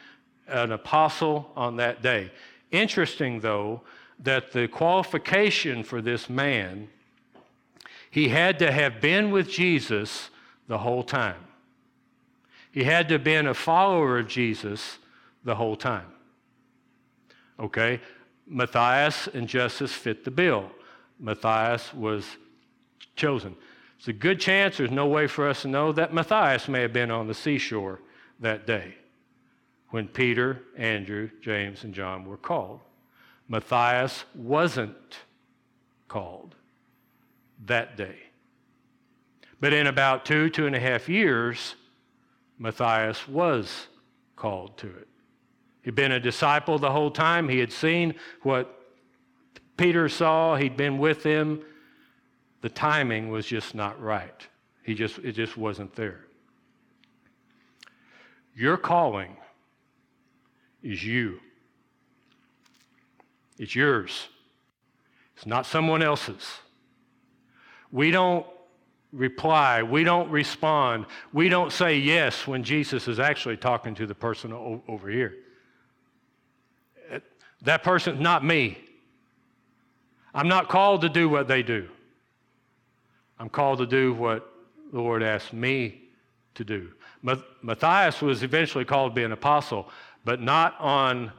an 0.49 0.73
apostle 0.73 1.51
on 1.57 1.77
that 1.77 2.03
day. 2.03 2.33
Interesting, 2.71 3.41
though, 3.41 3.83
that 4.19 4.53
the 4.53 4.69
qualification 4.69 5.85
for 5.85 6.01
this 6.01 6.29
man, 6.29 6.89
he 8.11 8.29
had 8.29 8.59
to 8.59 8.71
have 8.73 9.01
been 9.01 9.31
with 9.31 9.49
Jesus 9.49 10.31
the 10.69 10.79
whole 10.79 11.03
time. 11.03 11.47
He 12.71 12.85
had 12.85 13.09
to 13.09 13.15
have 13.15 13.25
been 13.25 13.47
a 13.47 13.55
follower 13.55 14.19
of 14.19 14.29
Jesus 14.29 14.99
the 15.45 15.55
whole 15.55 15.77
time. 15.77 16.07
Okay? 17.59 18.01
Matthias 18.47 19.29
and 19.29 19.49
Justus 19.49 19.93
fit 19.93 20.25
the 20.25 20.31
bill. 20.31 20.71
Matthias 21.19 21.95
was 21.95 22.25
chosen. 23.17 23.57
It's 23.99 24.09
a 24.09 24.13
good 24.13 24.41
chance, 24.41 24.79
there's 24.79 24.91
no 24.91 25.07
way 25.07 25.29
for 25.29 25.49
us 25.49 25.63
to 25.63 25.69
know, 25.69 25.93
that 25.93 26.13
Matthias 26.13 26.69
may 26.69 26.81
have 26.81 26.93
been 26.93 27.11
on 27.11 27.29
the 27.29 27.35
seashore 27.35 28.01
that 28.41 28.67
day 28.67 28.97
when 29.91 30.09
Peter, 30.09 30.63
Andrew, 30.77 31.31
James, 31.41 31.85
and 31.85 31.95
John 31.95 32.25
were 32.25 32.37
called. 32.37 32.81
Matthias 33.49 34.25
wasn't 34.35 35.19
called 36.09 36.55
that 37.67 37.97
day. 37.97 38.17
But 39.61 39.73
in 39.73 39.87
about 39.87 40.25
two, 40.25 40.51
two 40.51 40.67
and 40.67 40.75
a 40.75 40.81
half 40.81 41.09
years, 41.09 41.77
Matthias 42.59 43.29
was 43.29 43.87
called 44.35 44.77
to 44.79 44.89
it. 44.89 45.09
He'd 45.83 45.95
been 45.95 46.13
a 46.13 46.21
disciple 46.21 46.79
the 46.79 46.91
whole 46.91 47.11
time. 47.11 47.49
He 47.49 47.59
had 47.59 47.73
seen 47.73 48.15
what 48.43 48.79
Peter 49.77 50.09
saw. 50.09 50.57
He'd 50.57 50.77
been 50.77 50.99
with 50.99 51.23
him 51.23 51.63
the 52.63 52.69
timing 52.69 53.29
was 53.29 53.45
just 53.45 53.75
not 53.75 54.01
right. 54.01 54.47
He 54.85 54.95
just, 54.95 55.19
it 55.19 55.33
just 55.33 55.57
wasn't 55.57 55.95
there. 55.95 56.21
Your 58.55 58.77
calling 58.77 59.37
is 60.83 61.05
you. 61.05 61.41
It's 63.59 63.75
yours. 63.75 64.29
It's 65.37 65.45
not 65.45 65.67
someone 65.67 66.03
else's. 66.03 66.59
We 67.91 68.11
don't 68.11 68.47
reply, 69.13 69.83
we 69.83 70.05
don't 70.05 70.31
respond, 70.31 71.05
we 71.35 71.51
don't 71.51 71.71
say 71.71 71.99
yes 71.99 72.47
when 72.47 72.63
Jesus 72.63 73.09
is 73.09 73.21
actually 73.21 73.59
talking 73.59 73.95
to 73.97 74.07
the 74.07 74.15
person 74.15 74.53
o- 74.53 74.83
over 74.89 75.11
here. 75.11 75.35
That 77.63 77.83
person's 77.83 78.21
not 78.21 78.45
me. 78.45 78.79
I'm 80.35 80.49
not 80.49 80.69
called 80.69 81.03
to 81.03 81.09
do 81.09 81.29
what 81.29 81.49
they 81.49 81.63
do. 81.63 81.89
I'm 83.39 83.49
called 83.49 83.79
to 83.79 83.87
do 83.87 84.15
what 84.15 84.49
the 84.93 85.01
Lord 85.01 85.23
asked 85.23 85.53
me 85.53 86.03
to 86.55 86.65
do. 86.65 86.91
Matthias 87.63 88.21
was 88.21 88.43
eventually 88.43 88.85
called 88.85 89.13
to 89.13 89.15
be 89.15 89.25
an 89.25 89.33
apostle, 89.33 89.89
but 90.25 90.41
not 90.41 90.79
on 90.81 91.33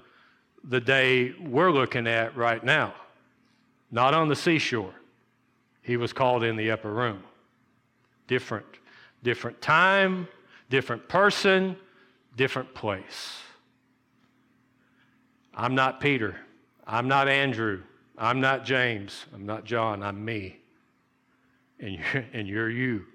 the 0.64 0.80
day 0.80 1.34
we're 1.42 1.72
looking 1.72 2.08
at 2.08 2.36
right 2.38 2.64
now, 2.64 2.94
not 3.92 4.14
on 4.14 4.30
the 4.30 4.36
seashore. 4.36 4.94
He 5.82 5.98
was 5.98 6.14
called 6.14 6.44
in 6.44 6.56
the 6.56 6.72
upper 6.72 6.92
room. 6.92 7.24
Different, 8.28 8.66
different 9.24 9.62
time, 9.62 10.28
different 10.70 11.08
person, 11.10 11.76
different 12.38 12.74
place. 12.74 13.40
I'm 15.56 15.76
not 15.76 16.00
Peter. 16.00 16.36
I'm 16.86 17.08
not 17.08 17.28
Andrew. 17.28 17.82
I'm 18.18 18.42
not 18.42 18.66
James. 18.66 19.26
I'm 19.34 19.46
not 19.46 19.66
John. 19.66 20.04
I'm 20.04 20.24
me. 20.24 20.58
And 21.80 21.96
you're, 21.96 22.26
and 22.34 22.48
you're 22.48 22.70
you. 22.70 23.06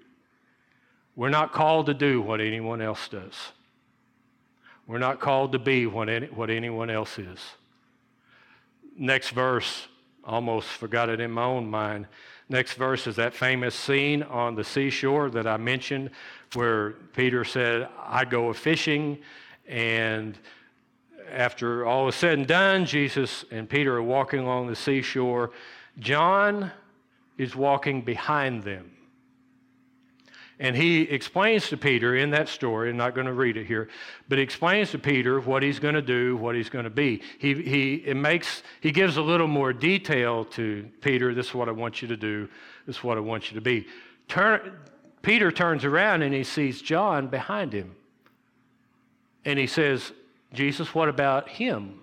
We're 1.15 1.29
not 1.29 1.51
called 1.51 1.87
to 1.87 1.93
do 1.93 2.21
what 2.21 2.39
anyone 2.39 2.81
else 2.81 3.07
does. 3.07 3.33
We're 4.87 4.99
not 4.99 5.19
called 5.19 5.51
to 5.51 5.59
be 5.59 5.85
what, 5.85 6.09
any, 6.09 6.27
what 6.27 6.49
anyone 6.49 6.89
else 6.89 7.19
is. 7.19 7.39
Next 8.97 9.29
verse, 9.31 9.87
almost 10.23 10.67
forgot 10.67 11.09
it 11.09 11.19
in 11.19 11.31
my 11.31 11.43
own 11.43 11.69
mind. 11.69 12.07
Next 12.47 12.73
verse 12.73 13.05
is 13.05 13.15
that 13.17 13.33
famous 13.33 13.75
scene 13.75 14.23
on 14.23 14.55
the 14.55 14.63
seashore 14.63 15.29
that 15.29 15.45
I 15.45 15.57
mentioned 15.57 16.09
where 16.53 16.91
Peter 17.15 17.43
said, 17.43 17.87
I 18.03 18.25
go 18.25 18.49
a 18.49 18.53
fishing. 18.53 19.19
And 19.67 20.37
after 21.31 21.85
all 21.85 22.07
is 22.07 22.15
said 22.15 22.37
and 22.37 22.47
done, 22.47 22.85
Jesus 22.85 23.45
and 23.51 23.69
Peter 23.69 23.95
are 23.97 24.03
walking 24.03 24.39
along 24.39 24.67
the 24.67 24.75
seashore. 24.75 25.51
John 25.99 26.71
is 27.37 27.55
walking 27.55 28.01
behind 28.01 28.63
them. 28.63 28.91
And 30.61 30.75
he 30.75 31.03
explains 31.03 31.69
to 31.69 31.77
Peter 31.77 32.17
in 32.17 32.31
that 32.31 32.49
story, 32.49 32.89
I'm 32.89 32.97
not 32.97 33.15
going 33.15 33.27
to 33.27 33.33
read 33.33 33.55
it 33.55 33.65
here, 33.65 33.87
but 34.27 34.37
he 34.37 34.43
explains 34.43 34.91
to 34.91 34.99
Peter 34.99 35.39
what 35.39 35.63
he's 35.63 35.79
going 35.79 35.95
to 35.95 36.01
do, 36.01 36.35
what 36.35 36.53
he's 36.53 36.69
going 36.69 36.83
to 36.83 36.89
be. 36.89 37.21
He, 37.39 37.53
he, 37.53 37.93
it 38.05 38.17
makes, 38.17 38.61
he 38.81 38.91
gives 38.91 39.15
a 39.15 39.21
little 39.21 39.47
more 39.47 39.71
detail 39.71 40.43
to 40.45 40.89
Peter 40.99 41.33
this 41.33 41.47
is 41.47 41.53
what 41.53 41.69
I 41.69 41.71
want 41.71 42.01
you 42.01 42.09
to 42.09 42.17
do, 42.17 42.49
this 42.85 42.97
is 42.97 43.03
what 43.05 43.17
I 43.17 43.21
want 43.21 43.49
you 43.49 43.55
to 43.55 43.61
be. 43.61 43.87
Turn, 44.27 44.73
Peter 45.21 45.49
turns 45.49 45.85
around 45.85 46.23
and 46.23 46.33
he 46.33 46.43
sees 46.43 46.81
John 46.81 47.27
behind 47.27 47.71
him. 47.71 47.95
And 49.45 49.57
he 49.57 49.67
says, 49.67 50.11
Jesus, 50.53 50.95
what 50.95 51.09
about 51.09 51.47
him? 51.49 51.99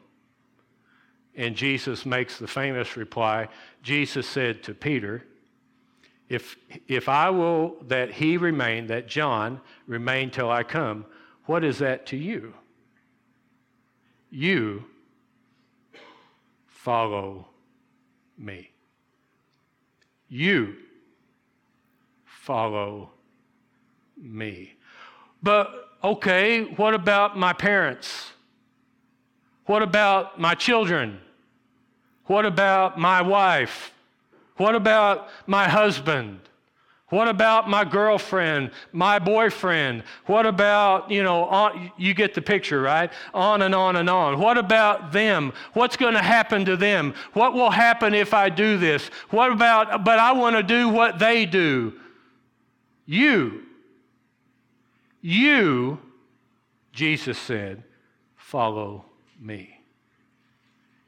And 1.34 1.55
Jesus 1.55 2.07
makes 2.07 2.38
the 2.38 2.47
famous 2.47 2.97
reply 2.97 3.49
Jesus 3.82 4.26
said 4.26 4.62
to 4.64 4.74
Peter, 4.74 5.24
if, 6.28 6.57
if 6.88 7.09
I 7.09 7.30
will 7.30 7.76
that 7.86 8.11
he 8.11 8.36
remain, 8.36 8.88
that 8.88 9.07
John 9.07 9.61
remain 9.86 10.30
till 10.30 10.51
I 10.51 10.64
come, 10.64 11.07
what 11.44 11.62
is 11.62 11.78
that 11.78 12.07
to 12.07 12.16
you? 12.16 12.55
You 14.30 14.84
follow 16.66 17.49
me. 18.36 18.70
You 20.28 20.76
follow 22.24 23.11
me. 24.16 24.74
But 25.42 25.90
okay, 26.03 26.64
what 26.64 26.94
about 26.94 27.38
my 27.38 27.53
parents? 27.53 28.32
What 29.66 29.82
about 29.82 30.40
my 30.40 30.54
children? 30.54 31.20
What 32.24 32.44
about 32.44 32.98
my 32.98 33.22
wife? 33.22 33.92
What 34.56 34.74
about 34.74 35.28
my 35.46 35.68
husband? 35.68 36.40
What 37.08 37.28
about 37.28 37.68
my 37.70 37.84
girlfriend, 37.84 38.72
my 38.92 39.20
boyfriend? 39.20 40.02
What 40.26 40.44
about, 40.44 41.08
you 41.08 41.22
know, 41.22 41.44
on, 41.44 41.92
you 41.96 42.14
get 42.14 42.34
the 42.34 42.42
picture, 42.42 42.82
right? 42.82 43.12
On 43.32 43.62
and 43.62 43.74
on 43.74 43.94
and 43.96 44.10
on. 44.10 44.40
What 44.40 44.58
about 44.58 45.12
them? 45.12 45.52
What's 45.74 45.96
going 45.96 46.14
to 46.14 46.22
happen 46.22 46.64
to 46.64 46.76
them? 46.76 47.14
What 47.32 47.54
will 47.54 47.70
happen 47.70 48.12
if 48.12 48.34
I 48.34 48.48
do 48.48 48.76
this? 48.76 49.08
What 49.30 49.52
about, 49.52 50.04
but 50.04 50.18
I 50.18 50.32
want 50.32 50.56
to 50.56 50.64
do 50.64 50.88
what 50.88 51.20
they 51.20 51.46
do? 51.46 51.94
You, 53.04 53.62
you, 55.20 56.00
Jesus 56.92 57.38
said, 57.38 57.84
follow 58.36 59.05
me. 59.41 59.80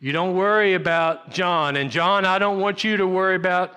You 0.00 0.12
don't 0.12 0.36
worry 0.36 0.74
about 0.74 1.30
John. 1.30 1.76
And 1.76 1.90
John, 1.90 2.24
I 2.24 2.38
don't 2.38 2.60
want 2.60 2.84
you 2.84 2.96
to 2.96 3.06
worry 3.06 3.34
about 3.34 3.74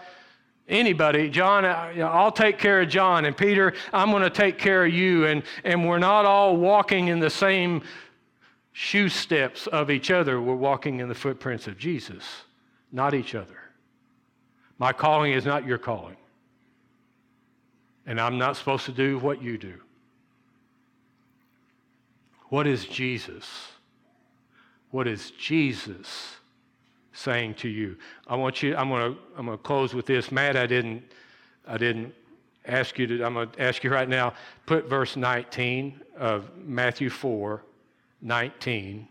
anybody. 0.67 1.29
John, 1.29 1.65
I'll 1.65 2.31
take 2.31 2.59
care 2.59 2.81
of 2.81 2.89
John. 2.89 3.25
And 3.25 3.35
Peter, 3.35 3.73
I'm 3.91 4.11
going 4.11 4.23
to 4.23 4.29
take 4.29 4.57
care 4.57 4.85
of 4.85 4.93
you. 4.93 5.25
And, 5.25 5.43
and 5.63 5.87
we're 5.87 5.99
not 5.99 6.25
all 6.25 6.57
walking 6.57 7.07
in 7.07 7.19
the 7.19 7.29
same 7.29 7.81
shoe 8.71 9.09
steps 9.09 9.67
of 9.67 9.89
each 9.89 10.11
other. 10.11 10.39
We're 10.39 10.55
walking 10.55 10.99
in 10.99 11.09
the 11.09 11.15
footprints 11.15 11.67
of 11.67 11.77
Jesus, 11.77 12.23
not 12.91 13.13
each 13.13 13.35
other. 13.35 13.57
My 14.77 14.93
calling 14.93 15.33
is 15.33 15.45
not 15.45 15.65
your 15.65 15.77
calling. 15.77 16.17
And 18.05 18.19
I'm 18.19 18.37
not 18.37 18.57
supposed 18.57 18.85
to 18.85 18.91
do 18.91 19.19
what 19.19 19.41
you 19.41 19.57
do. 19.57 19.75
What 22.49 22.67
is 22.67 22.85
Jesus? 22.85 23.70
What 24.91 25.07
is 25.07 25.31
Jesus 25.31 26.35
saying 27.13 27.55
to 27.55 27.69
you? 27.69 27.97
I 28.27 28.35
want 28.35 28.61
you, 28.61 28.75
I'm 28.75 28.89
going 28.89 29.13
to 29.13 29.19
I'm 29.37 29.47
to 29.47 29.57
close 29.57 29.93
with 29.93 30.05
this. 30.05 30.31
Matt, 30.31 30.55
I 30.55 30.67
didn't, 30.67 31.03
I 31.65 31.77
didn't 31.77 32.13
ask 32.65 32.99
you 32.99 33.07
to, 33.07 33.23
I'm 33.23 33.33
going 33.33 33.49
to 33.49 33.61
ask 33.61 33.83
you 33.83 33.89
right 33.89 34.07
now, 34.07 34.33
put 34.65 34.87
verse 34.87 35.15
19 35.15 35.99
of 36.17 36.49
Matthew 36.57 37.09
4, 37.09 37.63
19 38.21 39.07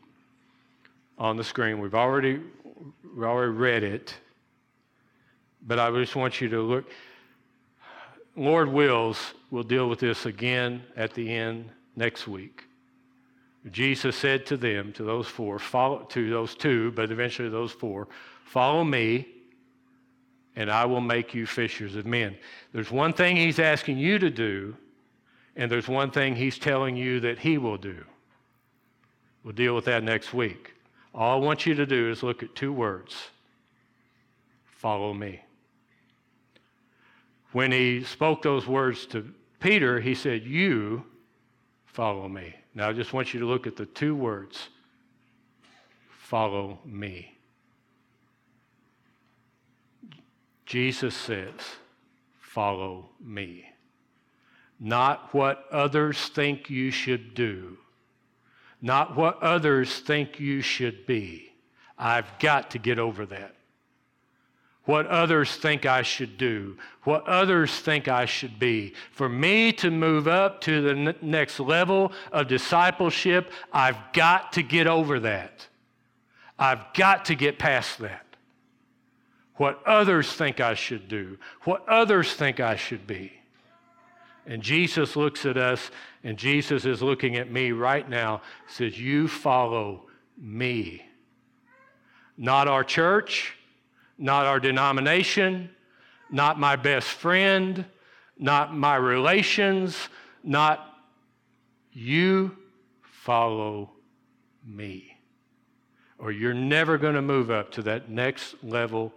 on 1.18 1.36
the 1.36 1.44
screen. 1.44 1.80
We've 1.80 1.94
already, 1.94 2.40
we 3.16 3.24
already 3.24 3.52
read 3.52 3.82
it, 3.82 4.14
but 5.66 5.78
I 5.78 5.90
just 5.92 6.14
want 6.14 6.40
you 6.40 6.48
to 6.50 6.60
look. 6.60 6.90
Lord 8.36 8.68
wills, 8.68 9.34
we'll 9.50 9.62
deal 9.62 9.88
with 9.88 9.98
this 9.98 10.26
again 10.26 10.82
at 10.96 11.14
the 11.14 11.30
end 11.30 11.70
next 11.96 12.28
week. 12.28 12.64
Jesus 13.70 14.16
said 14.16 14.46
to 14.46 14.56
them, 14.56 14.92
to 14.94 15.02
those 15.02 15.26
four, 15.26 15.58
follow, 15.58 16.04
to 16.04 16.30
those 16.30 16.54
two, 16.54 16.92
but 16.92 17.10
eventually 17.10 17.50
those 17.50 17.72
four, 17.72 18.08
follow 18.44 18.84
me, 18.84 19.28
and 20.56 20.70
I 20.70 20.86
will 20.86 21.02
make 21.02 21.34
you 21.34 21.46
fishers 21.46 21.94
of 21.94 22.06
men. 22.06 22.36
There's 22.72 22.90
one 22.90 23.12
thing 23.12 23.36
he's 23.36 23.58
asking 23.58 23.98
you 23.98 24.18
to 24.18 24.30
do, 24.30 24.76
and 25.56 25.70
there's 25.70 25.88
one 25.88 26.10
thing 26.10 26.34
he's 26.34 26.58
telling 26.58 26.96
you 26.96 27.20
that 27.20 27.38
he 27.38 27.58
will 27.58 27.76
do. 27.76 28.02
We'll 29.44 29.54
deal 29.54 29.74
with 29.74 29.84
that 29.86 30.04
next 30.04 30.32
week. 30.32 30.72
All 31.14 31.42
I 31.42 31.44
want 31.44 31.66
you 31.66 31.74
to 31.74 31.86
do 31.86 32.10
is 32.10 32.22
look 32.22 32.42
at 32.42 32.54
two 32.54 32.72
words 32.72 33.14
follow 34.80 35.12
me. 35.12 35.38
When 37.52 37.70
he 37.70 38.02
spoke 38.02 38.40
those 38.40 38.66
words 38.66 39.04
to 39.06 39.30
Peter, 39.58 40.00
he 40.00 40.14
said, 40.14 40.44
You 40.44 41.04
follow 41.84 42.28
me. 42.28 42.54
Now, 42.74 42.88
I 42.88 42.92
just 42.92 43.12
want 43.12 43.34
you 43.34 43.40
to 43.40 43.46
look 43.46 43.66
at 43.66 43.76
the 43.76 43.86
two 43.86 44.14
words 44.14 44.68
follow 46.08 46.78
me. 46.84 47.36
Jesus 50.64 51.16
says, 51.16 51.54
follow 52.40 53.10
me. 53.20 53.64
Not 54.78 55.34
what 55.34 55.64
others 55.72 56.28
think 56.28 56.70
you 56.70 56.92
should 56.92 57.34
do, 57.34 57.78
not 58.80 59.16
what 59.16 59.42
others 59.42 59.98
think 59.98 60.38
you 60.38 60.60
should 60.60 61.04
be. 61.06 61.52
I've 61.98 62.38
got 62.38 62.70
to 62.70 62.78
get 62.78 63.00
over 63.00 63.26
that 63.26 63.56
what 64.84 65.06
others 65.06 65.54
think 65.54 65.86
I 65.86 66.02
should 66.02 66.38
do, 66.38 66.76
what 67.04 67.26
others 67.26 67.78
think 67.78 68.08
I 68.08 68.24
should 68.24 68.58
be. 68.58 68.94
For 69.12 69.28
me 69.28 69.72
to 69.74 69.90
move 69.90 70.26
up 70.26 70.60
to 70.62 70.82
the 70.82 70.90
n- 70.90 71.14
next 71.20 71.60
level 71.60 72.12
of 72.32 72.48
discipleship, 72.48 73.52
I've 73.72 73.98
got 74.12 74.54
to 74.54 74.62
get 74.62 74.86
over 74.86 75.20
that. 75.20 75.66
I've 76.58 76.92
got 76.94 77.26
to 77.26 77.34
get 77.34 77.58
past 77.58 77.98
that. 77.98 78.24
What 79.56 79.82
others 79.86 80.32
think 80.32 80.60
I 80.60 80.74
should 80.74 81.08
do, 81.08 81.38
what 81.64 81.86
others 81.86 82.32
think 82.32 82.60
I 82.60 82.76
should 82.76 83.06
be. 83.06 83.32
And 84.46 84.62
Jesus 84.62 85.16
looks 85.16 85.44
at 85.44 85.58
us, 85.58 85.90
and 86.24 86.38
Jesus 86.38 86.86
is 86.86 87.02
looking 87.02 87.36
at 87.36 87.52
me 87.52 87.72
right 87.72 88.08
now, 88.08 88.40
says, 88.66 88.98
You 88.98 89.28
follow 89.28 90.06
me. 90.38 91.04
Not 92.38 92.68
our 92.68 92.82
church, 92.82 93.54
not 94.20 94.46
our 94.46 94.60
denomination, 94.60 95.70
not 96.30 96.60
my 96.60 96.76
best 96.76 97.08
friend, 97.08 97.84
not 98.38 98.76
my 98.76 98.94
relations, 98.94 99.96
not 100.44 100.98
you 101.92 102.56
follow 103.02 103.90
me. 104.64 105.16
Or 106.18 106.30
you're 106.30 106.54
never 106.54 106.98
going 106.98 107.14
to 107.14 107.22
move 107.22 107.50
up 107.50 107.72
to 107.72 107.82
that 107.82 108.10
next 108.10 108.54
level 108.62 109.12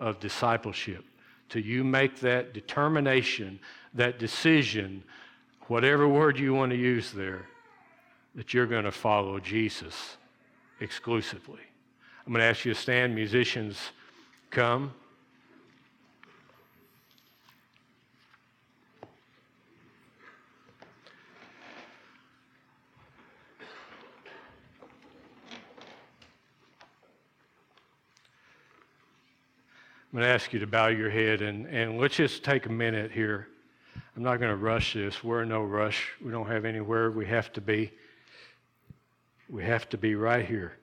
of 0.00 0.18
discipleship 0.18 1.04
till 1.48 1.62
you 1.62 1.84
make 1.84 2.18
that 2.20 2.52
determination, 2.52 3.60
that 3.94 4.18
decision, 4.18 5.04
whatever 5.68 6.08
word 6.08 6.36
you 6.38 6.52
want 6.52 6.70
to 6.70 6.76
use 6.76 7.12
there, 7.12 7.46
that 8.34 8.52
you're 8.52 8.66
going 8.66 8.84
to 8.84 8.92
follow 8.92 9.38
Jesus 9.38 10.16
exclusively. 10.80 11.60
I'm 12.26 12.32
going 12.32 12.42
to 12.42 12.46
ask 12.46 12.64
you 12.64 12.74
to 12.74 12.80
stand, 12.80 13.14
musicians, 13.14 13.78
come. 14.50 14.92
I'm 30.10 30.20
going 30.20 30.24
to 30.24 30.34
ask 30.34 30.54
you 30.54 30.58
to 30.60 30.66
bow 30.66 30.86
your 30.88 31.10
head 31.10 31.42
and, 31.42 31.66
and 31.66 31.98
let's 32.00 32.16
just 32.16 32.42
take 32.42 32.64
a 32.64 32.72
minute 32.72 33.12
here. 33.12 33.48
I'm 34.16 34.22
not 34.22 34.38
going 34.40 34.50
to 34.50 34.56
rush 34.56 34.94
this. 34.94 35.22
We're 35.22 35.42
in 35.42 35.50
no 35.50 35.62
rush. 35.62 36.08
We 36.24 36.30
don't 36.30 36.48
have 36.48 36.64
anywhere 36.64 37.10
we 37.10 37.26
have 37.26 37.52
to 37.52 37.60
be. 37.60 37.92
We 39.50 39.62
have 39.64 39.88
to 39.90 39.98
be 39.98 40.14
right 40.14 40.44
here. 40.44 40.78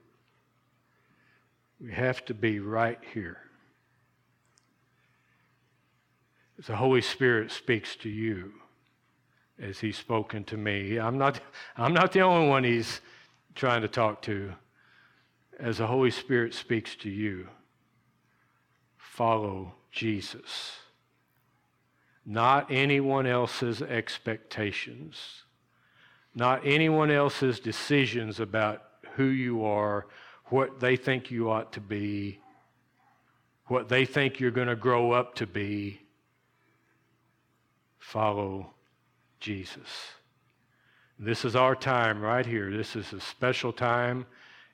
We 1.82 1.92
have 1.92 2.24
to 2.26 2.34
be 2.34 2.60
right 2.60 3.00
here. 3.14 3.40
As 6.40 6.45
the 6.64 6.76
Holy 6.76 7.02
Spirit 7.02 7.52
speaks 7.52 7.96
to 7.98 8.10
you, 8.10 8.54
as 9.60 9.80
He's 9.80 9.98
spoken 9.98 10.44
to 10.46 10.58
me, 10.58 10.98
I'm 10.98 11.18
not, 11.18 11.40
I'm 11.78 11.94
not 11.94 12.12
the 12.12 12.22
only 12.22 12.48
one 12.48 12.64
He's 12.64 13.02
trying 13.56 13.82
to 13.82 13.88
talk 13.88 14.22
to. 14.24 14.54
As 15.60 15.78
the 15.78 15.88
Holy 15.88 16.12
Spirit 16.12 16.54
speaks 16.54 16.96
to 16.98 17.10
you, 17.10 17.48
follow 18.98 19.74
Jesus, 19.92 20.78
not 22.26 22.68
anyone 22.70 23.26
else's 23.26 23.82
expectations, 23.82 25.44
not 26.34 26.62
anyone 26.66 27.12
else's 27.12 27.60
decisions 27.62 28.42
about 28.42 28.84
who 29.16 29.26
you 29.26 29.64
are, 29.64 30.08
what 30.48 30.80
they 30.80 30.98
think 30.98 31.32
you 31.32 31.50
ought 31.50 31.72
to 31.74 31.80
be, 31.80 32.40
what 33.68 33.88
they 33.88 34.06
think 34.06 34.40
you're 34.40 34.52
going 34.52 34.68
to 34.68 34.76
grow 34.76 35.12
up 35.12 35.36
to 35.36 35.48
be. 35.48 36.02
Follow 38.06 38.70
Jesus. 39.40 40.14
This 41.18 41.44
is 41.44 41.56
our 41.56 41.76
time 41.76 42.22
right 42.22 42.46
here. 42.46 42.72
This 42.72 42.96
is 42.96 43.12
a 43.14 43.20
special 43.20 43.74
time 43.74 44.28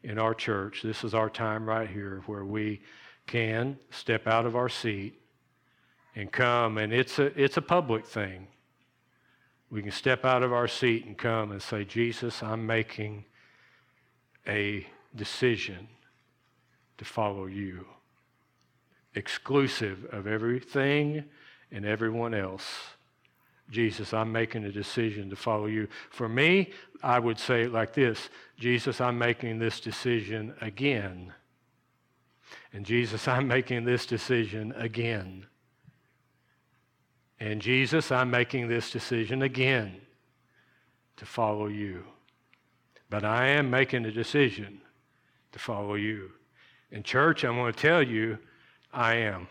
in 0.04 0.20
our 0.20 0.34
church. 0.34 0.82
This 0.84 1.06
is 1.06 1.14
our 1.14 1.30
time 1.30 1.66
right 1.66 1.90
here 1.90 2.24
where 2.26 2.44
we 2.44 2.82
can 3.28 3.80
step 3.90 4.28
out 4.28 4.46
of 4.46 4.58
our 4.58 4.68
seat 4.68 5.18
and 6.14 6.30
come, 6.30 6.78
and 6.78 6.92
it's 6.92 7.20
a, 7.20 7.28
it's 7.42 7.56
a 7.56 7.62
public 7.62 8.06
thing. 8.06 8.48
We 9.70 9.82
can 9.82 9.92
step 9.92 10.26
out 10.26 10.44
of 10.44 10.52
our 10.52 10.68
seat 10.68 11.06
and 11.06 11.18
come 11.18 11.54
and 11.54 11.62
say, 11.62 11.86
Jesus, 11.86 12.44
I'm 12.44 12.68
making 12.68 13.24
a 14.46 14.86
decision 15.16 15.88
to 16.98 17.06
follow 17.06 17.46
you, 17.46 17.86
exclusive 19.16 20.06
of 20.12 20.28
everything 20.28 21.24
and 21.72 21.86
everyone 21.86 22.34
else. 22.34 22.66
Jesus, 23.72 24.14
I'm 24.14 24.32
making 24.32 24.66
a 24.66 24.72
decision 24.72 25.30
to 25.30 25.36
follow 25.36 25.66
you. 25.66 25.88
For 26.10 26.28
me, 26.28 26.72
I 27.02 27.18
would 27.18 27.40
say 27.40 27.64
it 27.64 27.72
like 27.72 27.94
this 27.94 28.30
Jesus, 28.58 29.02
I'm 29.02 29.18
making 29.18 29.60
this 29.60 29.80
decision 29.80 30.54
again. 30.62 31.34
And 32.74 32.86
Jesus, 32.86 33.28
I'm 33.28 33.48
making 33.48 33.86
this 33.86 34.06
decision 34.06 34.74
again. 34.76 35.46
And 37.40 37.62
Jesus, 37.62 38.12
I'm 38.12 38.30
making 38.30 38.68
this 38.68 38.92
decision 38.92 39.42
again 39.42 39.96
to 41.18 41.26
follow 41.26 41.68
you. 41.68 42.04
But 43.10 43.24
I 43.24 43.48
am 43.48 43.70
making 43.70 44.06
a 44.06 44.12
decision 44.12 44.82
to 45.54 45.60
follow 45.60 45.96
you. 45.96 46.32
In 46.92 47.04
church, 47.04 47.44
I'm 47.44 47.56
going 47.56 47.74
to 47.74 47.80
tell 47.80 48.04
you, 48.04 48.38
I 48.94 49.16
am. 49.16 49.48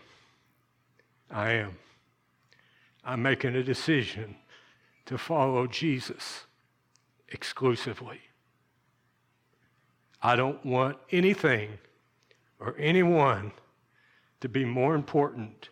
I 1.29 1.51
am. 1.51 1.77
I'm 3.03 3.21
making 3.21 3.55
a 3.55 3.63
decision 3.63 4.35
to 5.05 5.17
follow 5.17 5.67
Jesus 5.67 6.45
exclusively. 7.29 8.19
I 10.21 10.35
don't 10.35 10.63
want 10.65 10.97
anything 11.09 11.79
or 12.59 12.75
anyone 12.77 13.51
to 14.41 14.49
be 14.49 14.65
more 14.65 14.93
important 14.93 15.69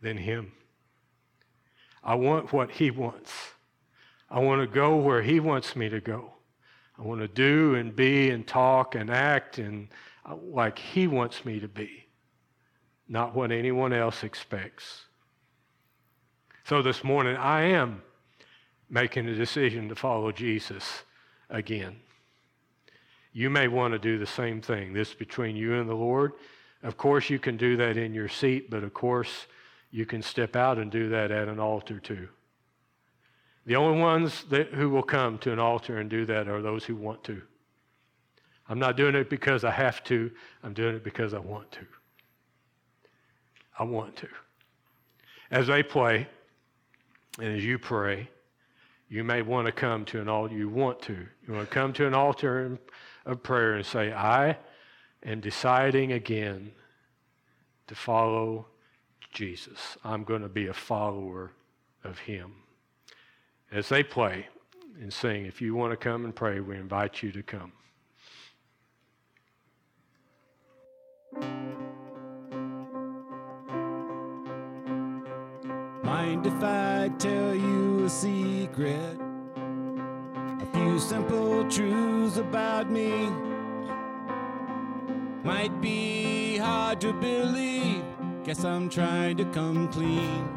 than 0.00 0.16
Him. 0.16 0.52
I 2.04 2.14
want 2.14 2.52
what 2.52 2.70
He 2.70 2.90
wants. 2.90 3.32
I 4.30 4.38
want 4.38 4.60
to 4.60 4.66
go 4.66 4.96
where 4.96 5.22
He 5.22 5.40
wants 5.40 5.74
me 5.74 5.88
to 5.88 6.00
go. 6.00 6.34
I 6.96 7.02
want 7.02 7.20
to 7.20 7.28
do 7.28 7.74
and 7.74 7.94
be 7.96 8.30
and 8.30 8.46
talk 8.46 8.94
and 8.94 9.10
act 9.10 9.58
and 9.58 9.88
uh, 10.24 10.36
like 10.36 10.78
He 10.78 11.08
wants 11.08 11.44
me 11.44 11.58
to 11.58 11.68
be, 11.68 12.06
not 13.08 13.34
what 13.34 13.50
anyone 13.50 13.92
else 13.92 14.22
expects. 14.22 15.06
So 16.64 16.82
this 16.82 17.02
morning, 17.02 17.36
I 17.36 17.62
am 17.62 18.02
making 18.88 19.28
a 19.28 19.34
decision 19.34 19.88
to 19.88 19.94
follow 19.94 20.30
Jesus 20.32 21.02
again. 21.48 21.96
You 23.32 23.50
may 23.50 23.68
want 23.68 23.92
to 23.92 23.98
do 23.98 24.18
the 24.18 24.26
same 24.26 24.60
thing. 24.60 24.92
This 24.92 25.14
between 25.14 25.56
you 25.56 25.74
and 25.74 25.88
the 25.88 25.94
Lord. 25.94 26.32
Of 26.82 26.96
course, 26.96 27.30
you 27.30 27.38
can 27.38 27.56
do 27.56 27.76
that 27.76 27.96
in 27.96 28.14
your 28.14 28.28
seat, 28.28 28.70
but 28.70 28.82
of 28.82 28.94
course, 28.94 29.46
you 29.90 30.06
can 30.06 30.22
step 30.22 30.56
out 30.56 30.78
and 30.78 30.90
do 30.90 31.08
that 31.10 31.30
at 31.30 31.48
an 31.48 31.60
altar 31.60 31.98
too. 31.98 32.28
The 33.66 33.76
only 33.76 34.00
ones 34.00 34.44
that, 34.50 34.68
who 34.68 34.90
will 34.90 35.02
come 35.02 35.38
to 35.38 35.52
an 35.52 35.58
altar 35.58 35.98
and 35.98 36.08
do 36.08 36.24
that 36.26 36.48
are 36.48 36.62
those 36.62 36.84
who 36.84 36.96
want 36.96 37.22
to. 37.24 37.42
I'm 38.68 38.78
not 38.78 38.96
doing 38.96 39.14
it 39.14 39.28
because 39.28 39.64
I 39.64 39.70
have 39.72 40.02
to, 40.04 40.30
I'm 40.62 40.72
doing 40.72 40.94
it 40.94 41.04
because 41.04 41.34
I 41.34 41.38
want 41.38 41.70
to. 41.72 41.86
I 43.78 43.84
want 43.84 44.16
to. 44.16 44.28
As 45.50 45.66
they 45.66 45.82
play, 45.82 46.28
and 47.38 47.56
as 47.56 47.64
you 47.64 47.78
pray, 47.78 48.28
you 49.08 49.24
may 49.24 49.42
want 49.42 49.66
to 49.66 49.72
come 49.72 50.04
to 50.06 50.20
an 50.20 50.28
altar. 50.28 50.54
You 50.54 50.68
want 50.68 51.02
to. 51.02 51.26
You 51.46 51.54
want 51.54 51.68
to 51.68 51.74
come 51.74 51.92
to 51.94 52.06
an 52.06 52.14
altar 52.14 52.78
of 53.26 53.42
prayer 53.42 53.74
and 53.74 53.84
say, 53.84 54.12
I 54.12 54.56
am 55.24 55.40
deciding 55.40 56.12
again 56.12 56.72
to 57.88 57.94
follow 57.94 58.66
Jesus. 59.32 59.98
I'm 60.04 60.24
going 60.24 60.42
to 60.42 60.48
be 60.48 60.68
a 60.68 60.72
follower 60.72 61.52
of 62.04 62.18
Him. 62.20 62.52
As 63.72 63.88
they 63.88 64.02
play 64.02 64.46
and 65.00 65.12
sing, 65.12 65.46
if 65.46 65.60
you 65.60 65.74
want 65.74 65.92
to 65.92 65.96
come 65.96 66.24
and 66.24 66.34
pray, 66.34 66.60
we 66.60 66.76
invite 66.76 67.22
you 67.22 67.32
to 67.32 67.42
come. 67.42 67.72
Mind 76.10 76.44
if 76.44 76.60
I 76.60 77.08
tell 77.18 77.54
you 77.54 78.06
a 78.06 78.10
secret? 78.10 79.16
A 80.60 80.66
few 80.72 80.98
simple 80.98 81.64
truths 81.70 82.36
about 82.36 82.90
me. 82.90 83.30
Might 85.44 85.80
be 85.80 86.56
hard 86.56 87.00
to 87.02 87.12
believe, 87.12 88.02
guess 88.42 88.64
I'm 88.64 88.88
trying 88.88 89.36
to 89.36 89.44
come 89.44 89.86
clean. 89.86 90.48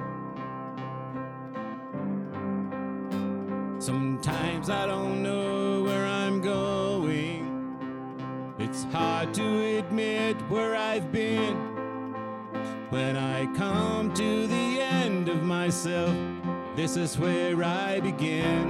Sometimes 3.78 4.72
I 4.72 4.88
don't 4.88 5.22
know 5.22 5.84
where 5.84 6.08
I'm 6.08 6.42
going. 6.42 8.56
It's 8.58 8.86
hard 8.86 9.36
to 9.36 9.78
admit 9.78 10.36
where 10.50 10.76
I've 10.76 11.12
been. 11.12 11.56
When 12.90 13.18
I 13.18 13.46
come 13.56 14.03
of 15.34 15.44
myself, 15.44 16.16
this 16.76 16.96
is 16.96 17.18
where 17.18 17.64
I 17.64 18.00
begin 18.00 18.70